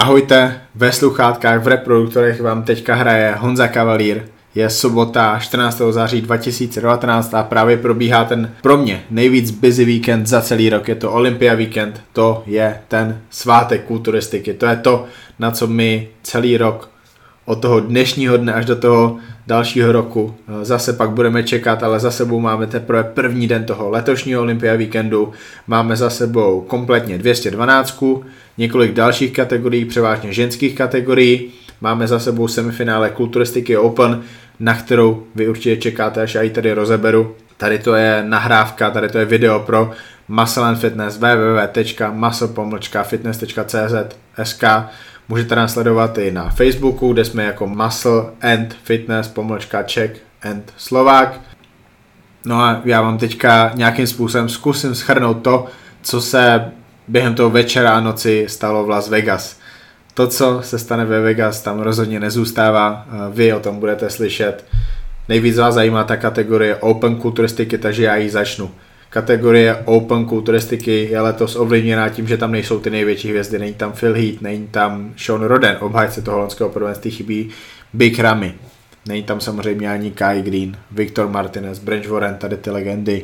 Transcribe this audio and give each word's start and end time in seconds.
Ahojte, 0.00 0.60
ve 0.74 0.92
sluchátkách 0.92 1.62
v 1.62 1.68
reproduktorech 1.68 2.40
vám 2.40 2.62
teďka 2.62 2.94
hraje 2.94 3.34
Honza 3.38 3.68
Kavalír. 3.68 4.22
Je 4.54 4.70
sobota 4.70 5.38
14. 5.38 5.82
září 5.90 6.20
2019 6.20 7.34
a 7.34 7.42
právě 7.42 7.76
probíhá 7.76 8.24
ten 8.24 8.54
pro 8.62 8.76
mě 8.76 9.04
nejvíc 9.10 9.50
busy 9.50 9.84
víkend 9.84 10.26
za 10.26 10.40
celý 10.40 10.70
rok. 10.70 10.88
Je 10.88 10.94
to 10.94 11.12
Olympia 11.12 11.54
víkend, 11.54 12.02
to 12.12 12.42
je 12.46 12.80
ten 12.88 13.20
svátek 13.30 13.84
kulturistiky, 13.84 14.54
to 14.54 14.66
je 14.66 14.76
to, 14.76 15.04
na 15.38 15.50
co 15.50 15.66
my 15.66 16.08
celý 16.22 16.56
rok 16.56 16.90
od 17.50 17.60
toho 17.60 17.80
dnešního 17.80 18.36
dne 18.36 18.52
až 18.52 18.64
do 18.64 18.76
toho 18.76 19.18
dalšího 19.46 19.92
roku. 19.92 20.34
Zase 20.62 20.92
pak 20.92 21.10
budeme 21.10 21.42
čekat, 21.42 21.82
ale 21.82 22.00
za 22.00 22.10
sebou 22.10 22.40
máme 22.40 22.66
teprve 22.66 23.04
první 23.04 23.48
den 23.48 23.64
toho 23.64 23.90
letošního 23.90 24.42
Olympia 24.42 24.74
víkendu. 24.74 25.32
Máme 25.66 25.96
za 25.96 26.10
sebou 26.10 26.60
kompletně 26.60 27.18
212, 27.18 28.04
několik 28.58 28.92
dalších 28.92 29.32
kategorií, 29.32 29.84
převážně 29.84 30.32
ženských 30.32 30.74
kategorií. 30.74 31.50
Máme 31.80 32.06
za 32.06 32.18
sebou 32.18 32.48
semifinále 32.48 33.10
Kulturistiky 33.10 33.76
Open, 33.76 34.22
na 34.60 34.74
kterou 34.74 35.22
vy 35.34 35.48
určitě 35.48 35.76
čekáte, 35.76 36.22
až 36.22 36.34
já 36.34 36.42
ji 36.42 36.50
tady 36.50 36.72
rozeberu. 36.72 37.34
Tady 37.56 37.78
to 37.78 37.94
je 37.94 38.24
nahrávka, 38.28 38.90
tady 38.90 39.08
to 39.08 39.18
je 39.18 39.24
video 39.24 39.60
pro 39.60 39.90
Muscle 40.28 40.64
and 40.64 40.76
Fitness 40.76 41.18
www.muscle-fitness.cz 41.18 43.94
SK 44.42 44.64
Můžete 45.30 45.56
nás 45.56 45.72
sledovat 45.72 46.18
i 46.18 46.30
na 46.30 46.50
Facebooku, 46.50 47.12
kde 47.12 47.24
jsme 47.24 47.44
jako 47.44 47.66
Muscle 47.66 48.24
and 48.40 48.74
Fitness 48.82 49.28
pomlčka 49.28 49.82
Czech 49.82 50.10
and 50.42 50.72
Slovák. 50.76 51.40
No 52.46 52.60
a 52.60 52.80
já 52.84 53.02
vám 53.02 53.18
teďka 53.18 53.70
nějakým 53.74 54.06
způsobem 54.06 54.48
zkusím 54.48 54.94
schrnout 54.94 55.42
to, 55.42 55.66
co 56.02 56.20
se 56.20 56.64
během 57.08 57.34
toho 57.34 57.50
večera 57.50 57.96
a 57.96 58.00
noci 58.00 58.46
stalo 58.48 58.84
v 58.84 58.88
Las 58.88 59.08
Vegas. 59.08 59.58
To, 60.14 60.26
co 60.26 60.62
se 60.62 60.78
stane 60.78 61.04
ve 61.04 61.20
Vegas, 61.20 61.62
tam 61.62 61.80
rozhodně 61.80 62.20
nezůstává, 62.20 63.06
vy 63.30 63.52
o 63.52 63.60
tom 63.60 63.80
budete 63.80 64.10
slyšet. 64.10 64.64
Nejvíc 65.28 65.58
vás 65.58 65.74
zajímá 65.74 66.04
ta 66.04 66.16
kategorie 66.16 66.76
Open 66.76 67.16
kulturistiky, 67.16 67.78
takže 67.78 68.04
já 68.04 68.16
ji 68.16 68.30
začnu. 68.30 68.70
Kategorie 69.10 69.76
Open 69.84 70.24
kulturistiky 70.24 71.08
je 71.10 71.20
letos 71.20 71.56
ovlivněná 71.56 72.08
tím, 72.08 72.28
že 72.28 72.36
tam 72.36 72.52
nejsou 72.52 72.80
ty 72.80 72.90
největší 72.90 73.28
hvězdy. 73.28 73.58
Není 73.58 73.74
tam 73.74 73.92
Phil 73.92 74.14
Heath, 74.14 74.40
není 74.40 74.66
tam 74.66 75.14
Sean 75.16 75.42
Roden, 75.42 75.76
obhájce 75.80 76.22
toho 76.22 76.34
holandského 76.34 76.70
prvenství 76.70 77.10
chybí 77.10 77.50
Big 77.92 78.18
Ramy. 78.18 78.54
Není 79.08 79.22
tam 79.22 79.40
samozřejmě 79.40 79.90
ani 79.90 80.10
Kai 80.10 80.42
Green, 80.42 80.76
Viktor 80.90 81.28
Martinez, 81.28 81.78
Branch 81.78 82.08
Warren, 82.08 82.34
tady 82.34 82.56
ty 82.56 82.70
legendy. 82.70 83.22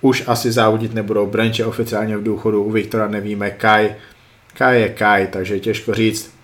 Už 0.00 0.24
asi 0.26 0.52
závodit 0.52 0.94
nebudou. 0.94 1.26
Branch 1.26 1.58
je 1.58 1.66
oficiálně 1.66 2.16
v 2.16 2.22
důchodu, 2.22 2.62
u 2.62 2.70
Viktora 2.70 3.08
nevíme. 3.08 3.50
Kai, 3.50 3.94
Kai 4.58 4.80
je 4.80 4.88
Kai, 4.88 5.26
takže 5.26 5.54
je 5.54 5.60
těžko 5.60 5.94
říct. 5.94 6.34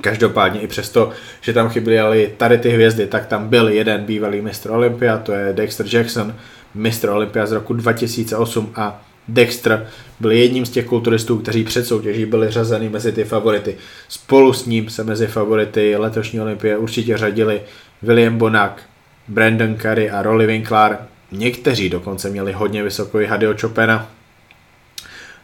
Každopádně 0.00 0.60
i 0.60 0.66
přesto, 0.66 1.10
že 1.40 1.52
tam 1.52 1.68
chyběly 1.68 2.32
tady 2.36 2.58
ty 2.58 2.68
hvězdy, 2.70 3.06
tak 3.06 3.26
tam 3.26 3.48
byl 3.48 3.68
jeden 3.68 4.04
bývalý 4.04 4.40
mistr 4.40 4.70
Olympia, 4.70 5.18
to 5.18 5.32
je 5.32 5.52
Dexter 5.52 5.86
Jackson, 5.92 6.34
mistr 6.76 7.08
Olympia 7.08 7.46
z 7.46 7.52
roku 7.52 7.74
2008 7.74 8.72
a 8.74 9.02
Dexter 9.28 9.86
byl 10.20 10.32
jedním 10.32 10.66
z 10.66 10.70
těch 10.70 10.86
kulturistů, 10.86 11.38
kteří 11.38 11.64
před 11.64 11.86
soutěží 11.86 12.26
byli 12.26 12.50
řazeny 12.50 12.88
mezi 12.88 13.12
ty 13.12 13.24
favority. 13.24 13.76
Spolu 14.08 14.52
s 14.52 14.66
ním 14.66 14.90
se 14.90 15.04
mezi 15.04 15.26
favority 15.26 15.96
letošní 15.96 16.40
olympie 16.40 16.78
určitě 16.78 17.18
řadili 17.18 17.60
William 18.02 18.38
Bonak, 18.38 18.82
Brandon 19.28 19.76
Curry 19.76 20.10
a 20.10 20.22
Rolly 20.22 20.46
Winkler. 20.46 20.98
Někteří 21.32 21.88
dokonce 21.88 22.30
měli 22.30 22.52
hodně 22.52 22.82
vysokou 22.82 23.26
Hadio 23.26 23.54
Chopina. 23.60 24.10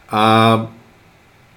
A 0.09 0.71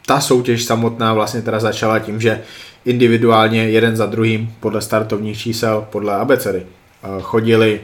ta 0.07 0.21
soutěž 0.21 0.65
samotná 0.65 1.15
vlastně 1.15 1.43
teda 1.43 1.61
začala 1.61 1.99
tím, 1.99 2.21
že 2.21 2.43
individuálně 2.85 3.69
jeden 3.69 3.97
za 3.97 4.07
druhým 4.07 4.55
podle 4.61 4.83
startovních 4.83 5.39
čísel, 5.39 5.87
podle 5.91 6.15
abecedy, 6.15 6.67
chodili 7.21 7.81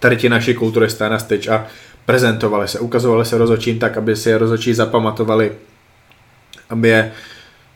tady 0.00 0.16
ti 0.16 0.28
naši 0.28 0.54
kulturisté 0.54 1.08
na 1.08 1.18
stage 1.18 1.50
a 1.50 1.66
prezentovali 2.06 2.68
se, 2.68 2.80
ukazovali 2.80 3.24
se 3.24 3.38
rozočím 3.38 3.78
tak, 3.78 3.96
aby 3.96 4.16
si 4.16 4.28
je 4.28 4.38
rozočí 4.38 4.74
zapamatovali, 4.74 5.52
aby 6.70 6.88
je 6.88 7.12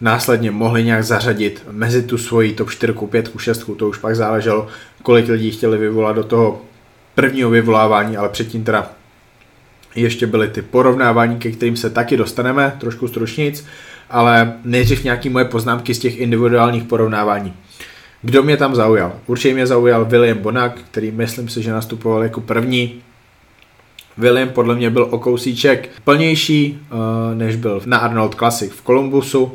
následně 0.00 0.50
mohli 0.50 0.84
nějak 0.84 1.04
zařadit 1.04 1.64
mezi 1.70 2.02
tu 2.02 2.18
svoji 2.18 2.52
top 2.52 2.70
4, 2.70 2.92
5, 3.10 3.30
6, 3.38 3.70
to 3.76 3.88
už 3.88 3.98
pak 3.98 4.16
záleželo, 4.16 4.66
kolik 5.02 5.28
lidí 5.28 5.50
chtěli 5.50 5.78
vyvolat 5.78 6.16
do 6.16 6.24
toho 6.24 6.62
prvního 7.14 7.50
vyvolávání, 7.50 8.16
ale 8.16 8.28
předtím 8.28 8.64
teda 8.64 8.90
ještě 9.94 10.26
byly 10.26 10.48
ty 10.48 10.62
porovnávání, 10.62 11.38
ke 11.38 11.50
kterým 11.50 11.76
se 11.76 11.90
taky 11.90 12.16
dostaneme, 12.16 12.76
trošku 12.80 13.08
stručnic, 13.08 13.66
ale 14.10 14.52
nejdřív 14.64 15.04
nějaký 15.04 15.28
moje 15.28 15.44
poznámky 15.44 15.94
z 15.94 15.98
těch 15.98 16.18
individuálních 16.18 16.84
porovnávání. 16.84 17.54
Kdo 18.22 18.42
mě 18.42 18.56
tam 18.56 18.74
zaujal? 18.74 19.12
Určitě 19.26 19.54
mě 19.54 19.66
zaujal 19.66 20.04
William 20.04 20.38
Bonak, 20.38 20.80
který 20.90 21.10
myslím 21.10 21.48
si, 21.48 21.62
že 21.62 21.72
nastupoval 21.72 22.22
jako 22.22 22.40
první. 22.40 23.02
William 24.18 24.48
podle 24.48 24.74
mě 24.74 24.90
byl 24.90 25.08
o 25.10 25.18
kousíček 25.18 25.88
plnější, 26.04 26.80
uh, 26.92 26.98
než 27.34 27.56
byl 27.56 27.82
na 27.86 27.98
Arnold 27.98 28.34
Classic 28.34 28.72
v 28.72 28.84
Columbusu. 28.84 29.54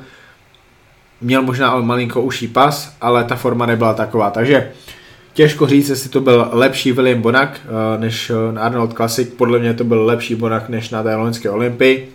Měl 1.21 1.41
možná 1.41 1.69
ale 1.69 1.81
malinko 1.81 2.21
uší 2.21 2.47
pas, 2.47 2.95
ale 3.01 3.23
ta 3.23 3.35
forma 3.35 3.65
nebyla 3.65 3.93
taková, 3.93 4.29
takže 4.29 4.71
těžko 5.33 5.67
říct, 5.67 5.89
jestli 5.89 6.09
to 6.09 6.21
byl 6.21 6.49
lepší 6.51 6.91
William 6.91 7.21
Bonak 7.21 7.61
uh, 7.63 8.01
než 8.01 8.29
eh, 8.29 8.53
na 8.53 8.61
Arnold 8.61 8.93
Classic. 8.93 9.29
Podle 9.29 9.59
mě 9.59 9.73
to 9.73 9.83
byl 9.83 10.05
lepší 10.05 10.35
Bonak 10.35 10.69
než 10.69 10.89
na 10.89 11.03
té 11.03 11.15
loňské 11.15 11.49
Olympii. 11.49 12.09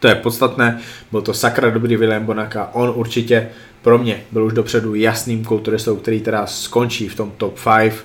To 0.00 0.08
je 0.08 0.14
podstatné, 0.14 0.80
byl 1.10 1.22
to 1.22 1.34
sakra 1.34 1.70
dobrý 1.70 1.96
William 1.96 2.24
Bonak 2.24 2.56
a 2.56 2.74
on 2.74 2.92
určitě 2.94 3.48
pro 3.82 3.98
mě 3.98 4.20
byl 4.32 4.44
už 4.44 4.52
dopředu 4.52 4.94
jasným 4.94 5.44
kulturistou, 5.44 5.96
který 5.96 6.20
teda 6.20 6.46
skončí 6.46 7.08
v 7.08 7.14
tom 7.14 7.32
top 7.36 7.58
5. 7.80 8.04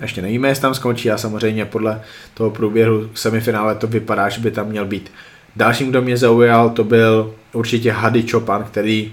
Ještě 0.00 0.22
nevíme, 0.22 0.48
jestli 0.48 0.62
tam 0.62 0.74
skončí 0.74 1.10
a 1.10 1.18
samozřejmě 1.18 1.64
podle 1.64 2.02
toho 2.34 2.50
průběhu 2.50 3.08
semifinále 3.14 3.74
to 3.74 3.86
vypadá, 3.86 4.28
že 4.28 4.40
by 4.40 4.50
tam 4.50 4.68
měl 4.68 4.84
být. 4.84 5.12
Dalším, 5.56 5.90
kdo 5.90 6.02
mě 6.02 6.16
zaujal, 6.16 6.70
to 6.70 6.84
byl 6.84 7.34
určitě 7.52 7.92
Hady 7.92 8.22
Chopan, 8.22 8.64
který 8.64 9.12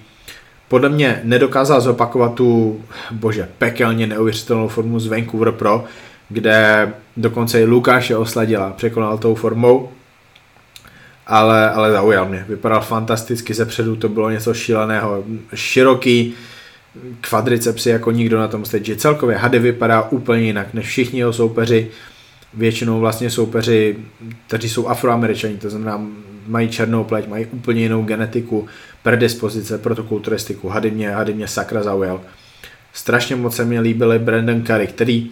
podle 0.68 0.90
mě 0.90 1.22
nedokázal 1.24 1.82
zopakovat 1.82 2.34
tu, 2.34 2.82
bože, 3.12 3.50
pekelně 3.58 4.08
neuvěřitelnou 4.08 4.68
formu 4.68 5.00
z 5.00 5.08
Vancouver 5.08 5.52
Pro, 5.52 5.84
kde 6.30 6.90
dokonce 7.18 7.62
i 7.62 7.66
Lukáše 7.66 8.18
osladila, 8.18 8.70
překonal 8.70 9.18
tou 9.18 9.36
formou 9.36 9.90
ale, 11.30 11.70
ale 11.72 11.92
zaujal 11.92 12.26
mě. 12.30 12.46
Vypadal 12.50 12.82
fantasticky 12.82 13.54
ze 13.54 13.66
předu, 13.66 13.96
to 13.96 14.10
bylo 14.10 14.30
něco 14.30 14.54
šíleného. 14.54 15.24
Široký, 15.56 16.34
kvadricepsy 17.22 17.90
jako 17.90 18.12
nikdo 18.12 18.40
na 18.40 18.48
tom 18.48 18.66
stage. 18.66 18.96
Celkově 18.96 19.38
Hady 19.38 19.60
vypadá 19.60 20.02
úplně 20.02 20.42
jinak 20.42 20.74
než 20.74 20.86
všichni 20.86 21.20
jeho 21.20 21.34
soupeři. 21.34 21.88
Většinou 22.54 23.00
vlastně 23.00 23.30
soupeři, 23.30 23.96
kteří 24.48 24.70
jsou 24.70 24.88
afroameričani, 24.88 25.58
to 25.58 25.70
znamená 25.70 26.02
mají 26.48 26.70
černou 26.70 27.04
pleť, 27.04 27.28
mají 27.28 27.46
úplně 27.46 27.82
jinou 27.82 28.04
genetiku, 28.04 28.68
predispozice 29.04 29.78
pro 29.78 29.96
tu 29.96 30.04
kulturistiku. 30.04 30.70
Hady 30.70 30.92
mě, 30.92 31.12
Hady 31.12 31.34
mě 31.34 31.48
sakra 31.48 31.84
zaujal. 31.84 32.22
Strašně 32.94 33.36
moc 33.36 33.56
se 33.56 33.66
mi 33.66 33.80
líbily 33.80 34.20
Brandon 34.20 34.62
Curry, 34.64 34.88
který 34.88 35.32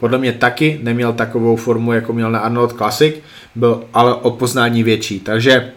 podle 0.00 0.18
mě 0.18 0.32
taky 0.32 0.80
neměl 0.82 1.12
takovou 1.12 1.56
formu, 1.56 1.92
jako 1.92 2.12
měl 2.12 2.30
na 2.30 2.38
Arnold 2.38 2.72
Classic, 2.72 3.14
byl 3.54 3.84
ale 3.94 4.14
o 4.14 4.30
poznání 4.30 4.82
větší. 4.82 5.20
Takže 5.20 5.72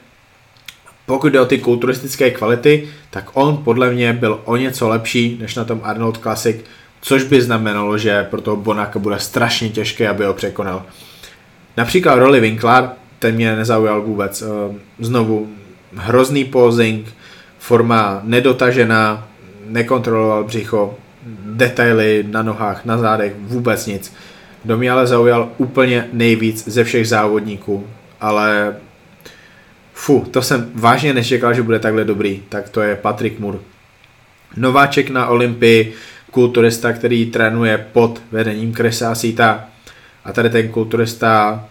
pokud 1.05 1.27
jde 1.27 1.41
o 1.41 1.45
ty 1.45 1.57
kulturistické 1.57 2.31
kvality, 2.31 2.87
tak 3.09 3.29
on 3.33 3.57
podle 3.57 3.91
mě 3.91 4.13
byl 4.13 4.41
o 4.45 4.55
něco 4.55 4.89
lepší 4.89 5.37
než 5.41 5.55
na 5.55 5.63
tom 5.63 5.81
Arnold 5.83 6.17
Classic, 6.17 6.57
což 7.01 7.23
by 7.23 7.41
znamenalo, 7.41 7.97
že 7.97 8.23
pro 8.23 8.41
toho 8.41 8.57
Bonaka 8.57 8.99
bude 8.99 9.19
strašně 9.19 9.69
těžké, 9.69 10.09
aby 10.09 10.25
ho 10.25 10.33
překonal. 10.33 10.83
Například 11.77 12.15
Rolly 12.15 12.39
Winkler, 12.39 12.89
ten 13.19 13.35
mě 13.35 13.55
nezaujal 13.55 14.01
vůbec. 14.01 14.41
Eh, 14.41 14.75
znovu 14.99 15.47
hrozný 15.95 16.45
posing, 16.45 17.07
forma 17.59 18.21
nedotažená, 18.23 19.27
nekontroloval 19.65 20.43
břicho, 20.43 20.97
detaily 21.45 22.25
na 22.27 22.43
nohách, 22.43 22.85
na 22.85 22.97
zádech, 22.97 23.33
vůbec 23.39 23.85
nic. 23.85 24.13
Kdo 24.63 24.77
mě 24.77 24.91
ale 24.91 25.07
zaujal 25.07 25.49
úplně 25.57 26.07
nejvíc 26.13 26.67
ze 26.67 26.83
všech 26.83 27.07
závodníků, 27.07 27.87
ale 28.21 28.75
fu, 29.93 30.25
to 30.31 30.41
jsem 30.41 30.71
vážně 30.75 31.13
nečekal, 31.13 31.53
že 31.53 31.63
bude 31.63 31.79
takhle 31.79 32.05
dobrý, 32.05 32.43
tak 32.49 32.69
to 32.69 32.81
je 32.81 32.95
Patrick 32.95 33.39
Moore. 33.39 33.57
Nováček 34.57 35.09
na 35.09 35.27
Olympii, 35.27 35.93
kulturista, 36.31 36.93
který 36.93 37.25
trénuje 37.25 37.85
pod 37.91 38.21
vedením 38.31 38.73
Krisa 38.73 39.15
Sita 39.15 39.65
a 40.25 40.33
tady 40.33 40.49
ten 40.49 40.69
kulturista 40.69 41.65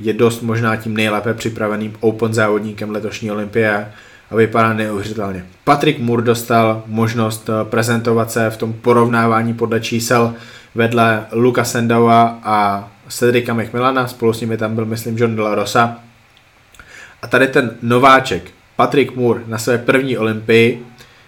je 0.00 0.12
dost 0.12 0.42
možná 0.42 0.76
tím 0.76 0.94
nejlépe 0.94 1.34
připraveným 1.34 1.96
open 2.00 2.34
závodníkem 2.34 2.90
letošní 2.90 3.30
olympie 3.30 3.86
a 4.30 4.36
vypadá 4.36 4.72
neuvěřitelně. 4.72 5.46
Patrick 5.64 5.98
Moore 5.98 6.22
dostal 6.22 6.82
možnost 6.86 7.48
eh, 7.48 7.64
prezentovat 7.64 8.30
se 8.30 8.50
v 8.50 8.56
tom 8.56 8.72
porovnávání 8.72 9.54
podle 9.54 9.80
čísel 9.80 10.34
vedle 10.74 11.26
Luka 11.32 11.64
Sendaua 11.64 12.38
a 12.42 12.88
Cedrika 13.08 13.54
McMillana, 13.54 14.06
spolu 14.06 14.32
s 14.32 14.40
nimi 14.40 14.56
tam 14.56 14.74
byl, 14.74 14.84
myslím, 14.84 15.18
John 15.18 15.36
De 15.36 15.42
La 15.42 15.54
Rosa. 15.54 15.98
A 17.22 17.26
tady 17.26 17.48
ten 17.48 17.70
nováček 17.82 18.50
Patrick 18.76 19.16
Moore 19.16 19.40
na 19.46 19.58
své 19.58 19.78
první 19.78 20.18
olympii 20.18 20.86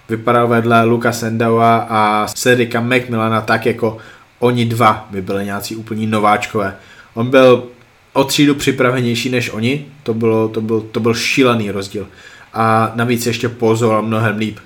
vypadal 0.08 0.48
vedle 0.48 0.84
Luka 0.84 1.12
Sendaua 1.12 1.86
a 1.90 2.26
Cedrika 2.34 2.80
McMillana 2.80 3.40
tak 3.40 3.66
jako 3.66 3.98
oni 4.38 4.64
dva 4.64 5.08
by 5.10 5.22
byli 5.22 5.44
nějací 5.44 5.76
úplní 5.76 6.06
nováčkové. 6.06 6.76
On 7.14 7.30
byl 7.30 7.64
o 8.12 8.24
třídu 8.24 8.54
připravenější 8.54 9.30
než 9.30 9.50
oni, 9.52 9.86
to, 10.02 10.14
bylo, 10.14 10.48
to, 10.48 10.60
byl, 10.60 10.80
to 10.80 11.00
byl 11.00 11.14
šílený 11.14 11.70
rozdíl. 11.70 12.06
A 12.52 12.92
navíc 12.94 13.26
ještě 13.26 13.48
pozoval 13.48 14.02
mnohem 14.02 14.36
líp. 14.36 14.58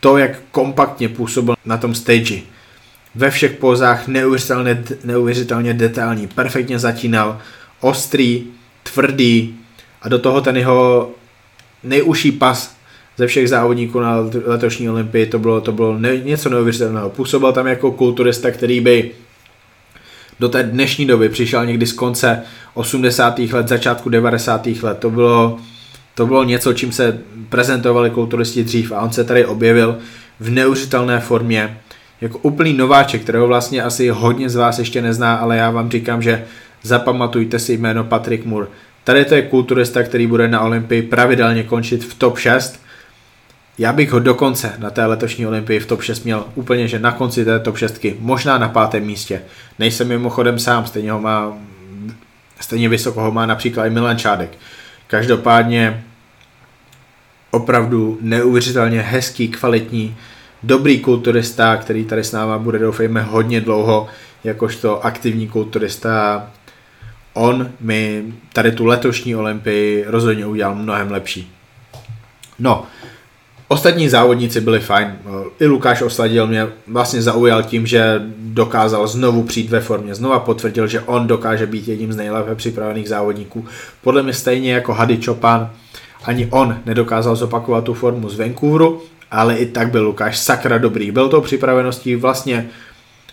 To, 0.00 0.18
jak 0.18 0.30
kompaktně 0.50 1.08
působil 1.08 1.54
na 1.64 1.76
tom 1.76 1.94
stage, 1.94 2.40
ve 3.14 3.30
všech 3.30 3.52
pozách 3.52 4.08
neuvěřitelně, 4.08 4.84
neuvěřitelně 5.04 5.74
detailní, 5.74 6.26
perfektně 6.26 6.78
zatínal, 6.78 7.38
ostrý, 7.80 8.44
tvrdý 8.82 9.56
a 10.02 10.08
do 10.08 10.18
toho 10.18 10.40
ten 10.40 10.56
jeho 10.56 11.10
nejužší 11.84 12.32
pas 12.32 12.76
ze 13.16 13.26
všech 13.26 13.48
závodníků 13.48 14.00
na 14.00 14.16
letošní 14.44 14.90
olympii, 14.90 15.26
to 15.26 15.38
bylo, 15.38 15.60
to 15.60 15.72
bylo 15.72 15.98
ne, 15.98 16.16
něco 16.16 16.48
neuvěřitelného. 16.48 17.10
Působil 17.10 17.52
tam 17.52 17.66
jako 17.66 17.92
kulturista, 17.92 18.50
který 18.50 18.80
by 18.80 19.10
do 20.40 20.48
té 20.48 20.62
dnešní 20.62 21.06
doby 21.06 21.28
přišel 21.28 21.66
někdy 21.66 21.86
z 21.86 21.92
konce 21.92 22.42
80. 22.74 23.38
let, 23.38 23.68
začátku 23.68 24.08
90. 24.08 24.66
let. 24.82 24.98
To 24.98 25.10
bylo, 25.10 25.58
to 26.20 26.26
bylo 26.26 26.44
něco, 26.44 26.72
čím 26.72 26.92
se 26.92 27.18
prezentovali 27.48 28.10
kulturisti 28.10 28.64
dřív 28.64 28.92
a 28.92 29.00
on 29.00 29.12
se 29.12 29.24
tady 29.24 29.46
objevil 29.46 29.98
v 30.40 30.50
neuvěřitelné 30.50 31.20
formě 31.20 31.78
jako 32.20 32.38
úplný 32.38 32.72
nováček, 32.72 33.22
kterého 33.22 33.46
vlastně 33.46 33.82
asi 33.82 34.08
hodně 34.08 34.50
z 34.50 34.56
vás 34.56 34.78
ještě 34.78 35.02
nezná, 35.02 35.36
ale 35.36 35.56
já 35.56 35.70
vám 35.70 35.90
říkám, 35.90 36.22
že 36.22 36.44
zapamatujte 36.82 37.58
si 37.58 37.72
jméno 37.72 38.04
Patrick 38.04 38.44
Moore. 38.44 38.66
Tady 39.04 39.24
to 39.24 39.34
je 39.34 39.42
kulturista, 39.42 40.02
který 40.02 40.26
bude 40.26 40.48
na 40.48 40.60
Olympii 40.60 41.02
pravidelně 41.02 41.62
končit 41.62 42.04
v 42.04 42.14
top 42.14 42.38
6 42.38 42.80
já 43.78 43.92
bych 43.92 44.12
ho 44.12 44.18
dokonce 44.18 44.72
na 44.78 44.90
té 44.90 45.06
letošní 45.06 45.46
olympii 45.46 45.80
v 45.80 45.86
top 45.86 46.02
6 46.02 46.24
měl 46.24 46.44
úplně, 46.54 46.88
že 46.88 46.98
na 46.98 47.12
konci 47.12 47.44
té 47.44 47.60
top 47.60 47.76
6, 47.76 48.06
možná 48.18 48.58
na 48.58 48.68
pátém 48.68 49.04
místě. 49.04 49.42
Nejsem 49.78 50.08
mimochodem 50.08 50.58
sám, 50.58 50.86
stejně 50.86 51.12
ho 51.12 51.20
má, 51.20 51.52
stejně 52.60 52.88
vysoko 52.88 53.20
ho 53.20 53.32
má 53.32 53.46
například 53.46 53.86
i 53.86 53.90
Milan 53.90 54.18
Čádek. 54.18 54.50
Každopádně 55.10 56.04
opravdu 57.50 58.18
neuvěřitelně 58.20 59.00
hezký, 59.00 59.48
kvalitní, 59.48 60.16
dobrý 60.62 61.00
kulturista, 61.00 61.76
který 61.76 62.04
tady 62.04 62.24
s 62.24 62.32
náma 62.32 62.58
bude 62.58 62.78
doufejme 62.78 63.22
hodně 63.22 63.60
dlouho, 63.60 64.06
jakožto 64.44 65.04
aktivní 65.04 65.48
kulturista. 65.48 66.46
On 67.32 67.70
mi 67.80 68.24
tady 68.52 68.72
tu 68.72 68.84
letošní 68.84 69.36
olympii 69.36 70.04
rozhodně 70.06 70.46
udělal 70.46 70.74
mnohem 70.74 71.10
lepší. 71.10 71.52
No, 72.58 72.86
Ostatní 73.72 74.08
závodníci 74.08 74.60
byli 74.60 74.80
fajn. 74.80 75.18
I 75.60 75.66
Lukáš 75.66 76.02
Osladil 76.02 76.46
mě 76.46 76.66
vlastně 76.86 77.22
zaujal 77.22 77.62
tím, 77.62 77.86
že 77.86 78.22
dokázal 78.38 79.06
znovu 79.06 79.42
přijít 79.42 79.70
ve 79.70 79.80
formě. 79.80 80.14
Znova 80.14 80.38
potvrdil, 80.38 80.86
že 80.86 81.00
on 81.00 81.26
dokáže 81.26 81.66
být 81.66 81.88
jedním 81.88 82.12
z 82.12 82.16
nejlépe 82.16 82.54
připravených 82.54 83.08
závodníků. 83.08 83.66
Podle 84.02 84.22
mě 84.22 84.32
stejně 84.32 84.72
jako 84.72 84.92
Hady 84.92 85.18
Čopan, 85.18 85.70
ani 86.24 86.48
on 86.50 86.78
nedokázal 86.86 87.36
zopakovat 87.36 87.84
tu 87.84 87.94
formu 87.94 88.28
z 88.28 88.38
Vancouveru, 88.38 89.02
ale 89.30 89.56
i 89.56 89.66
tak 89.66 89.90
byl 89.90 90.04
Lukáš 90.04 90.38
sakra 90.38 90.78
dobrý. 90.78 91.10
Byl 91.10 91.28
to 91.28 91.40
připraveností 91.40 92.16
vlastně, 92.16 92.66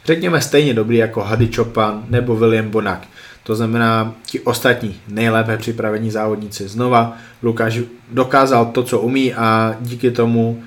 řekněme, 0.05 0.41
stejně 0.41 0.73
dobrý 0.73 0.97
jako 0.97 1.21
Hady 1.21 1.47
Čopan 1.47 2.03
nebo 2.09 2.35
William 2.35 2.69
Bonak. 2.69 3.07
To 3.43 3.55
znamená, 3.55 4.15
ti 4.25 4.39
ostatní 4.39 4.95
nejlépe 5.07 5.57
připravení 5.57 6.11
závodníci. 6.11 6.67
Znova 6.67 7.17
Lukáš 7.43 7.79
dokázal 8.11 8.65
to, 8.65 8.83
co 8.83 8.99
umí 8.99 9.33
a 9.33 9.75
díky 9.81 10.11
tomu, 10.11 10.63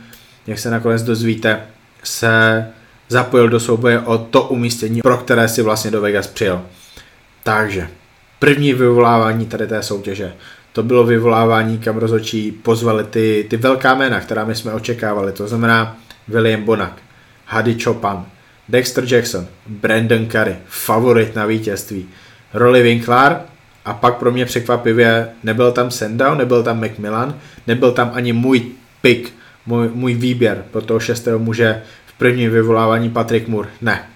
jak 0.46 0.58
se 0.58 0.70
nakonec 0.70 1.02
dozvíte, 1.02 1.60
se 2.02 2.66
zapojil 3.08 3.48
do 3.48 3.60
souboje 3.60 4.00
o 4.00 4.18
to 4.18 4.42
umístění, 4.42 5.02
pro 5.02 5.16
které 5.16 5.48
si 5.48 5.62
vlastně 5.62 5.90
do 5.90 6.00
Vegas 6.00 6.26
přijel. 6.26 6.62
Takže, 7.42 7.88
první 8.38 8.74
vyvolávání 8.74 9.46
tady 9.46 9.66
té 9.66 9.82
soutěže. 9.82 10.32
To 10.72 10.82
bylo 10.82 11.04
vyvolávání, 11.04 11.78
kam 11.78 11.96
rozočí 11.96 12.52
pozvali 12.52 13.04
ty, 13.04 13.46
ty 13.50 13.56
velká 13.56 13.94
jména, 13.94 14.20
která 14.20 14.44
my 14.44 14.54
jsme 14.54 14.72
očekávali. 14.72 15.32
To 15.32 15.48
znamená 15.48 15.96
William 16.28 16.62
Bonak, 16.62 16.92
Hady 17.46 17.76
Chopin, 17.80 18.18
Dexter 18.68 19.04
Jackson, 19.12 19.46
Brandon 19.66 20.26
Curry, 20.26 20.56
favorit 20.66 21.36
na 21.36 21.46
vítězství, 21.46 22.08
roli 22.54 22.82
Winklar 22.82 23.40
a 23.84 23.94
pak 23.94 24.16
pro 24.16 24.30
mě 24.30 24.46
překvapivě 24.46 25.28
nebyl 25.42 25.72
tam 25.72 25.90
Sendau, 25.90 26.34
nebyl 26.34 26.62
tam 26.62 26.80
Macmillan, 26.80 27.34
nebyl 27.66 27.92
tam 27.92 28.10
ani 28.14 28.32
můj 28.32 28.62
pick, 29.02 29.32
můj, 29.66 29.88
můj 29.94 30.14
výběr 30.14 30.64
pro 30.70 30.82
toho 30.82 31.00
šestého 31.00 31.38
muže 31.38 31.82
v 32.06 32.12
prvním 32.18 32.50
vyvolávání 32.50 33.10
Patrick 33.10 33.48
Moore. 33.48 33.68
Ne. 33.80 34.08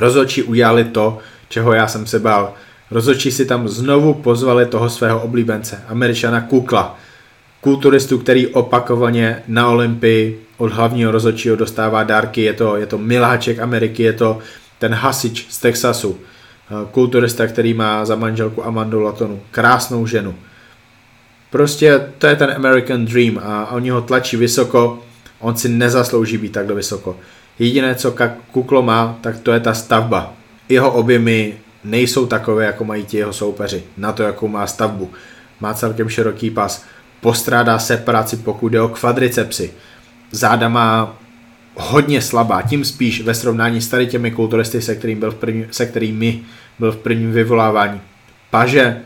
Rozhodčí 0.00 0.42
udělali 0.42 0.84
to, 0.84 1.18
čeho 1.48 1.72
já 1.72 1.88
jsem 1.88 2.06
se 2.06 2.18
bál. 2.18 2.54
Rozhodčí 2.92 3.32
si 3.32 3.46
tam 3.46 3.68
znovu 3.68 4.14
pozvali 4.14 4.66
toho 4.66 4.90
svého 4.90 5.20
oblíbence, 5.20 5.82
američana 5.88 6.40
Kukla, 6.40 6.98
kulturistu, 7.60 8.18
který 8.18 8.46
opakovaně 8.46 9.42
na 9.48 9.68
Olympii 9.68 10.46
od 10.56 10.72
hlavního 10.72 11.12
rozhodčího 11.12 11.56
dostává 11.56 12.04
dárky, 12.04 12.42
je 12.42 12.52
to, 12.52 12.76
je 12.76 12.86
to 12.86 12.98
miláček 12.98 13.58
Ameriky, 13.58 14.02
je 14.02 14.12
to 14.12 14.38
ten 14.78 14.94
hasič 14.94 15.46
z 15.48 15.58
Texasu. 15.58 16.18
Eh, 16.70 16.86
kulturista, 16.90 17.46
který 17.46 17.74
má 17.74 18.04
za 18.04 18.16
manželku 18.16 18.66
Amandu 18.66 19.00
Latonu. 19.00 19.40
Krásnou 19.50 20.06
ženu. 20.06 20.34
Prostě 21.50 22.08
to 22.18 22.26
je 22.26 22.36
ten 22.36 22.52
American 22.56 23.04
Dream 23.04 23.38
a 23.42 23.70
oni 23.70 23.90
ho 23.90 24.00
tlačí 24.00 24.36
vysoko, 24.36 24.98
on 25.40 25.56
si 25.56 25.68
nezaslouží 25.68 26.38
být 26.38 26.52
takhle 26.52 26.74
vysoko. 26.74 27.16
Jediné, 27.58 27.94
co 27.94 28.14
Kuklo 28.52 28.82
má, 28.82 29.18
tak 29.20 29.38
to 29.38 29.52
je 29.52 29.60
ta 29.60 29.74
stavba. 29.74 30.32
Jeho 30.68 30.90
objemy 30.92 31.54
nejsou 31.84 32.26
takové, 32.26 32.64
jako 32.64 32.84
mají 32.84 33.04
ti 33.04 33.16
jeho 33.16 33.32
soupeři, 33.32 33.82
na 33.96 34.12
to, 34.12 34.22
jakou 34.22 34.48
má 34.48 34.66
stavbu. 34.66 35.10
Má 35.60 35.74
celkem 35.74 36.08
široký 36.08 36.50
pas, 36.50 36.84
postrádá 37.20 37.78
separaci, 37.78 38.36
pokud 38.36 38.68
jde 38.68 38.80
o 38.80 38.88
kvadricepsy. 38.88 39.72
Záda 40.30 40.68
má 40.68 41.16
hodně 41.74 42.22
slabá, 42.22 42.62
tím 42.62 42.84
spíš 42.84 43.22
ve 43.22 43.34
srovnání 43.34 43.80
s 43.80 43.88
tady 43.88 44.06
těmi 44.06 44.30
kulturisty, 44.30 44.82
se, 44.82 44.96
kterým 44.96 45.20
byl 45.20 45.30
v 45.30 45.34
první, 45.34 45.66
se 45.70 45.86
kterými 45.86 46.42
byl 46.78 46.92
v 46.92 46.96
prvním 46.96 47.32
vyvolávání. 47.32 48.00
Paže 48.50 49.02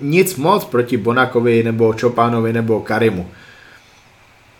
nic 0.00 0.36
moc 0.36 0.64
proti 0.64 0.96
Bonakovi 0.96 1.62
nebo 1.62 1.94
Čopánovi 1.94 2.52
nebo 2.52 2.80
Karimu. 2.80 3.28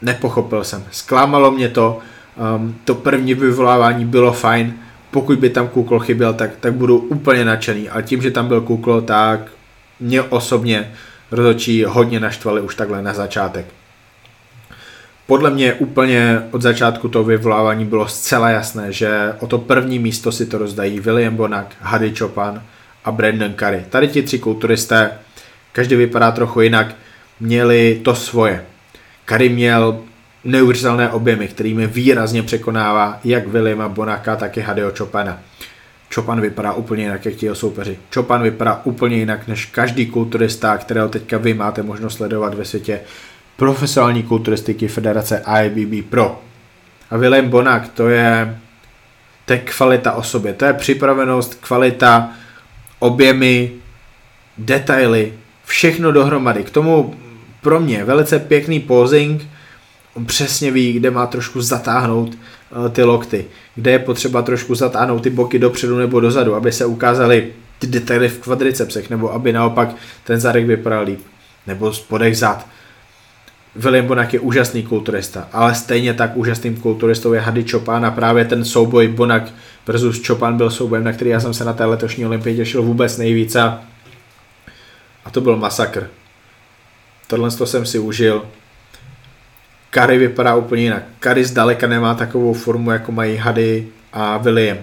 Nepochopil 0.03 0.65
jsem. 0.65 0.85
Zklamalo 0.91 1.51
mě 1.51 1.69
to. 1.69 1.99
Um, 2.57 2.77
to 2.85 2.95
první 2.95 3.35
vyvolávání 3.35 4.05
bylo 4.05 4.33
fajn. 4.33 4.75
Pokud 5.11 5.39
by 5.39 5.51
tam 5.51 5.69
Kuklo 5.69 5.99
chyběl, 5.99 6.35
tak, 6.35 6.51
tak 6.61 6.75
budu 6.75 6.99
úplně 6.99 7.45
nadšený. 7.45 7.89
Ale 7.89 8.03
tím, 8.03 8.23
že 8.23 8.31
tam 8.31 8.49
byl 8.49 8.61
Kuklo, 8.61 9.01
tak 9.01 9.41
mě 10.01 10.23
osobně 10.23 10.93
rozhodčí 11.31 11.85
hodně 11.85 12.21
naštvali 12.21 12.61
už 12.61 12.75
takhle 12.75 13.03
na 13.03 13.15
začátek. 13.15 13.67
Podle 15.27 15.51
mě 15.51 15.75
úplně 15.75 16.43
od 16.51 16.63
začátku 16.63 17.09
toho 17.09 17.25
vyvolávání 17.25 17.85
bylo 17.85 18.09
zcela 18.09 18.51
jasné, 18.51 18.93
že 18.93 19.35
o 19.41 19.47
to 19.47 19.59
první 19.59 19.99
místo 19.99 20.33
si 20.33 20.47
to 20.47 20.59
rozdají 20.59 21.01
William 21.01 21.37
Bonak, 21.37 21.77
Hady 21.81 22.15
Chopin 22.19 22.63
a 23.05 23.13
Brandon 23.13 23.55
Curry. 23.55 23.85
Tady 23.91 24.09
ti 24.09 24.23
tři 24.23 24.39
kulturisté, 24.39 25.11
každý 25.73 25.97
vypadá 25.97 26.33
trochu 26.33 26.61
jinak, 26.61 26.95
měli 27.41 28.01
to 28.05 28.15
svoje. 28.15 28.65
Curry 29.29 29.49
měl 29.49 29.99
neuvěřitelné 30.47 31.11
objemy, 31.11 31.49
kterými 31.49 31.87
výrazně 31.87 32.43
překonává 32.43 33.21
jak 33.25 33.47
Williama 33.47 33.89
Bonaka, 33.89 34.37
tak 34.37 34.57
i 34.57 34.61
Hadeho 34.61 34.93
Chopina. 34.99 35.39
Chopin 36.15 36.41
vypadá 36.41 36.73
úplně 36.73 37.03
jinak, 37.03 37.25
jak 37.27 37.35
ti 37.35 37.47
jeho 37.47 37.57
soupeři. 37.57 37.99
Chopin 38.15 38.43
vypadá 38.43 38.81
úplně 38.85 39.17
jinak 39.17 39.49
než 39.49 39.67
každý 39.67 40.07
kulturista, 40.07 40.79
kterého 40.79 41.09
teďka 41.09 41.39
vy 41.39 41.55
máte 41.55 41.83
možnost 41.83 42.17
sledovat 42.17 42.55
ve 42.55 42.65
světě 42.65 43.01
profesionální 43.57 44.23
kulturistiky 44.23 44.89
Federace 44.89 45.43
IBB 45.65 46.11
Pro. 46.11 46.43
A 47.11 47.17
William 47.17 47.49
Bonak, 47.49 47.89
to 47.89 48.09
je, 48.09 48.59
to 49.45 49.53
je 49.53 49.59
kvalita 49.59 50.13
o 50.13 50.23
sobě, 50.23 50.53
to 50.53 50.65
je 50.65 50.73
připravenost, 50.73 51.55
kvalita, 51.55 52.31
objemy, 52.99 53.71
detaily, 54.59 55.33
všechno 55.65 56.13
dohromady. 56.13 56.65
K 56.65 56.71
tomu 56.71 57.15
pro 57.63 57.81
mě 57.81 58.05
velice 58.05 58.39
pěkný 58.39 58.81
posing, 58.81 59.43
přesně 60.27 60.71
ví, 60.71 60.93
kde 60.93 61.11
má 61.11 61.27
trošku 61.27 61.61
zatáhnout 61.61 62.29
uh, 62.29 62.89
ty 62.89 63.03
lokty, 63.03 63.45
kde 63.75 63.91
je 63.91 63.99
potřeba 63.99 64.43
trošku 64.43 64.75
zatáhnout 64.75 65.23
ty 65.23 65.31
boky 65.31 65.59
dopředu 65.59 65.99
nebo 65.99 66.21
dozadu, 66.21 66.55
aby 66.55 66.73
se 66.73 66.87
ukázaly 66.87 67.53
ty 67.79 67.87
detaily 67.87 68.29
v 68.29 68.39
kvadricepsech, 68.39 69.11
nebo 69.11 69.33
aby 69.33 69.53
naopak 69.53 69.95
ten 70.25 70.41
zadek 70.41 70.67
vypadal 70.67 71.05
líp, 71.05 71.21
nebo 71.67 71.93
spodek 71.93 72.35
zad. 72.35 72.67
William 73.77 74.07
Bonak 74.07 74.35
je 74.35 74.41
úžasný 74.41 74.83
kulturista, 74.83 75.49
ale 75.53 75.75
stejně 75.75 76.15
tak 76.15 76.37
úžasným 76.37 76.77
kulturistou 76.77 77.33
je 77.33 77.41
Hady 77.41 77.65
Chopin 77.71 78.05
a 78.07 78.11
právě 78.11 78.45
ten 78.45 78.65
souboj 78.65 79.09
Bonak 79.09 79.43
versus 79.87 80.27
Chopin 80.27 80.57
byl 80.57 80.71
soubojem, 80.71 81.05
na 81.05 81.13
který 81.13 81.31
já 81.31 81.41
jsem 81.41 81.55
se 81.55 81.65
na 81.65 81.73
té 81.73 81.85
letošní 81.85 82.27
olympii 82.27 82.57
těšil 82.57 82.83
vůbec 82.83 83.19
nejvíc 83.19 83.57
a, 83.57 83.83
to 85.33 85.41
byl 85.41 85.57
masakr. 85.57 86.09
Tohle 87.27 87.51
to 87.51 87.67
jsem 87.67 87.87
si 87.87 87.99
užil. 87.99 88.43
Kary 89.97 90.19
vypadá 90.19 90.55
úplně 90.55 90.83
jinak. 90.83 91.03
Kary 91.21 91.45
zdaleka 91.45 91.87
nemá 91.87 92.15
takovou 92.15 92.53
formu, 92.53 92.91
jako 92.91 93.13
mají 93.13 93.37
Hady 93.37 93.89
a 94.13 94.37
William. 94.37 94.79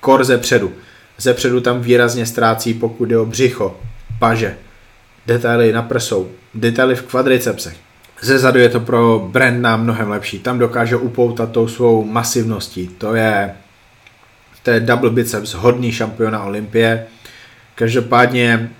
Kor 0.00 0.24
ze 0.24 0.38
předu. 0.38 0.72
Ze 1.18 1.34
předu 1.34 1.60
tam 1.60 1.80
výrazně 1.80 2.26
ztrácí, 2.26 2.74
pokud 2.74 3.04
jde 3.04 3.18
o 3.18 3.26
břicho, 3.26 3.80
paže, 4.18 4.56
detaily 5.26 5.72
na 5.72 5.82
prsou, 5.82 6.28
detaily 6.54 6.94
v 6.94 7.02
kvadricepsech. 7.02 7.76
Ze 8.20 8.38
zadu 8.38 8.58
je 8.58 8.68
to 8.68 8.80
pro 8.80 9.28
Brandna 9.32 9.76
mnohem 9.76 10.10
lepší. 10.10 10.38
Tam 10.38 10.58
dokáže 10.58 10.96
upoutat 10.96 11.50
tou 11.50 11.68
svou 11.68 12.04
masivností. 12.04 12.88
To 12.88 13.14
je, 13.14 13.54
to 14.62 14.70
je 14.70 14.80
double 14.80 15.10
biceps, 15.10 15.52
hodný 15.52 15.92
šampiona 15.92 16.44
Olympie. 16.44 17.06
Každopádně 17.74 18.70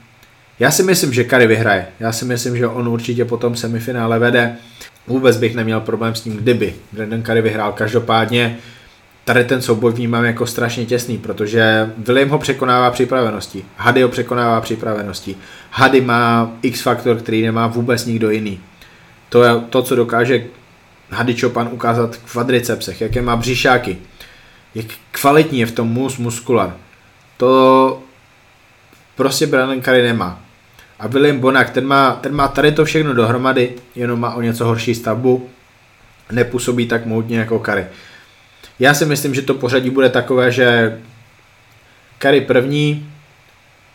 já 0.59 0.71
si 0.71 0.83
myslím, 0.83 1.13
že 1.13 1.25
Kary 1.25 1.47
vyhraje. 1.47 1.87
Já 2.01 2.13
si 2.13 2.25
myslím, 2.25 2.57
že 2.57 2.67
on 2.67 2.89
určitě 2.89 3.25
potom 3.25 3.57
semifinále 3.57 4.19
vede. 4.19 4.57
Vůbec 5.07 5.37
bych 5.37 5.55
neměl 5.55 5.81
problém 5.81 6.15
s 6.15 6.21
tím, 6.21 6.37
kdyby 6.37 6.75
Brandon 6.93 7.23
Kary 7.23 7.43
vyhrál. 7.43 7.73
Každopádně 7.73 8.59
tady 9.25 9.45
ten 9.45 9.63
souboj 9.63 9.93
vnímám 9.93 10.25
jako 10.25 10.47
strašně 10.47 10.87
těsný, 10.87 11.19
protože 11.19 11.93
William 11.99 12.29
ho 12.29 12.39
překonává 12.39 12.91
připraveností, 12.91 13.65
Hady 13.77 14.03
ho 14.03 14.09
překonává 14.09 14.61
připraveností. 14.61 15.37
Hady 15.71 16.01
má 16.01 16.53
X-faktor, 16.63 17.17
který 17.17 17.43
nemá 17.43 17.67
vůbec 17.67 18.07
nikdo 18.07 18.31
jiný. 18.31 18.61
To 19.29 19.43
je 19.43 19.51
to, 19.71 19.83
co 19.83 19.97
dokáže 19.97 20.45
Hady 21.11 21.37
Chopin 21.41 21.69
ukázat 21.71 22.17
v 22.17 22.33
kvadricepsech, 22.33 23.01
jaké 23.01 23.23
má 23.23 23.37
břišáky, 23.37 23.99
jak 24.75 24.87
kvalitní 25.13 25.61
je 25.61 25.67
v 25.67 25.73
tom 25.73 25.89
mus 25.89 26.19
muskular. 26.19 26.77
To 27.37 28.03
prostě 29.17 29.47
Brandon 29.47 29.83
Curry 29.83 30.03
nemá. 30.03 30.44
A 30.99 31.07
William 31.07 31.39
Bonak, 31.39 31.71
ten 31.71 31.87
má, 31.87 32.13
ten 32.13 32.35
má 32.35 32.49
tady 32.49 32.73
to 32.73 32.85
všechno 32.85 33.15
dohromady, 33.15 33.73
jenom 33.95 34.21
má 34.21 34.35
o 34.35 34.41
něco 34.41 34.65
horší 34.65 34.95
stavbu, 34.95 35.49
nepůsobí 36.33 36.87
tak 36.87 37.07
moutně 37.07 37.39
jako 37.39 37.59
Curry. 37.59 37.87
Já 38.79 38.95
si 38.95 39.07
myslím, 39.07 39.35
že 39.35 39.43
to 39.43 39.55
pořadí 39.55 39.91
bude 39.91 40.09
takové, 40.09 40.53
že 40.53 40.99
Curry 42.19 42.41
první, 42.41 43.11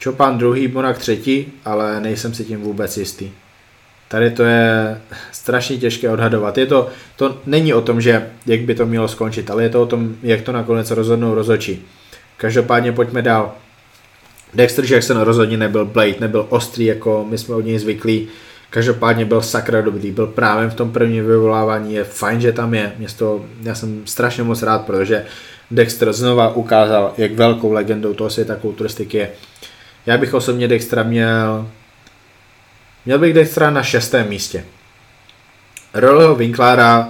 Chopin 0.03 0.37
druhý, 0.37 0.67
Bonak 0.67 0.97
třetí, 0.97 1.53
ale 1.65 2.01
nejsem 2.01 2.33
si 2.33 2.45
tím 2.45 2.61
vůbec 2.61 2.97
jistý. 2.97 3.31
Tady 4.07 4.31
to 4.31 4.43
je 4.43 5.01
strašně 5.31 5.77
těžké 5.77 6.09
odhadovat. 6.09 6.57
Je 6.57 6.65
to, 6.65 6.89
to 7.15 7.37
není 7.45 7.73
o 7.73 7.81
tom, 7.81 8.01
že 8.01 8.29
jak 8.45 8.61
by 8.61 8.75
to 8.75 8.85
mělo 8.85 9.07
skončit, 9.07 9.51
ale 9.51 9.63
je 9.63 9.69
to 9.69 9.81
o 9.81 9.85
tom, 9.85 10.15
jak 10.23 10.41
to 10.41 10.51
nakonec 10.51 10.91
rozhodnou 10.91 11.33
rozočí. 11.33 11.85
Každopádně 12.37 12.91
pojďme 12.91 13.21
dál. 13.21 13.55
Dexter 14.53 14.91
Jackson 14.91 15.17
rozhodně 15.17 15.57
nebyl 15.57 15.85
Blade, 15.85 16.19
nebyl 16.19 16.45
ostrý, 16.49 16.85
jako 16.85 17.25
my 17.29 17.37
jsme 17.37 17.55
od 17.55 17.61
něj 17.61 17.79
zvyklí. 17.79 18.27
Každopádně 18.69 19.25
byl 19.25 19.41
sakra 19.41 19.81
dobrý, 19.81 20.11
byl 20.11 20.27
právě 20.27 20.69
v 20.69 20.73
tom 20.73 20.91
prvním 20.91 21.27
vyvolávání, 21.27 21.93
je 21.93 22.03
fajn, 22.03 22.41
že 22.41 22.51
tam 22.51 22.73
je. 22.73 22.91
Město, 22.97 23.45
já 23.63 23.75
jsem 23.75 24.01
strašně 24.05 24.43
moc 24.43 24.63
rád, 24.63 24.85
protože 24.85 25.25
Dexter 25.71 26.13
znova 26.13 26.53
ukázal, 26.53 27.13
jak 27.17 27.31
velkou 27.31 27.71
legendou 27.71 28.13
toho 28.13 28.29
světa 28.29 28.55
kulturistiky 28.55 29.17
je. 29.17 29.29
Já 30.05 30.17
bych 30.17 30.33
osobně 30.33 30.67
Dextra 30.67 31.03
měl 31.03 31.67
Měl 33.05 33.19
bych 33.19 33.33
Dextra 33.33 33.69
na 33.69 33.83
šestém 33.83 34.29
místě. 34.29 34.63
Rolleho 35.93 36.35
Winklára, 36.35 37.09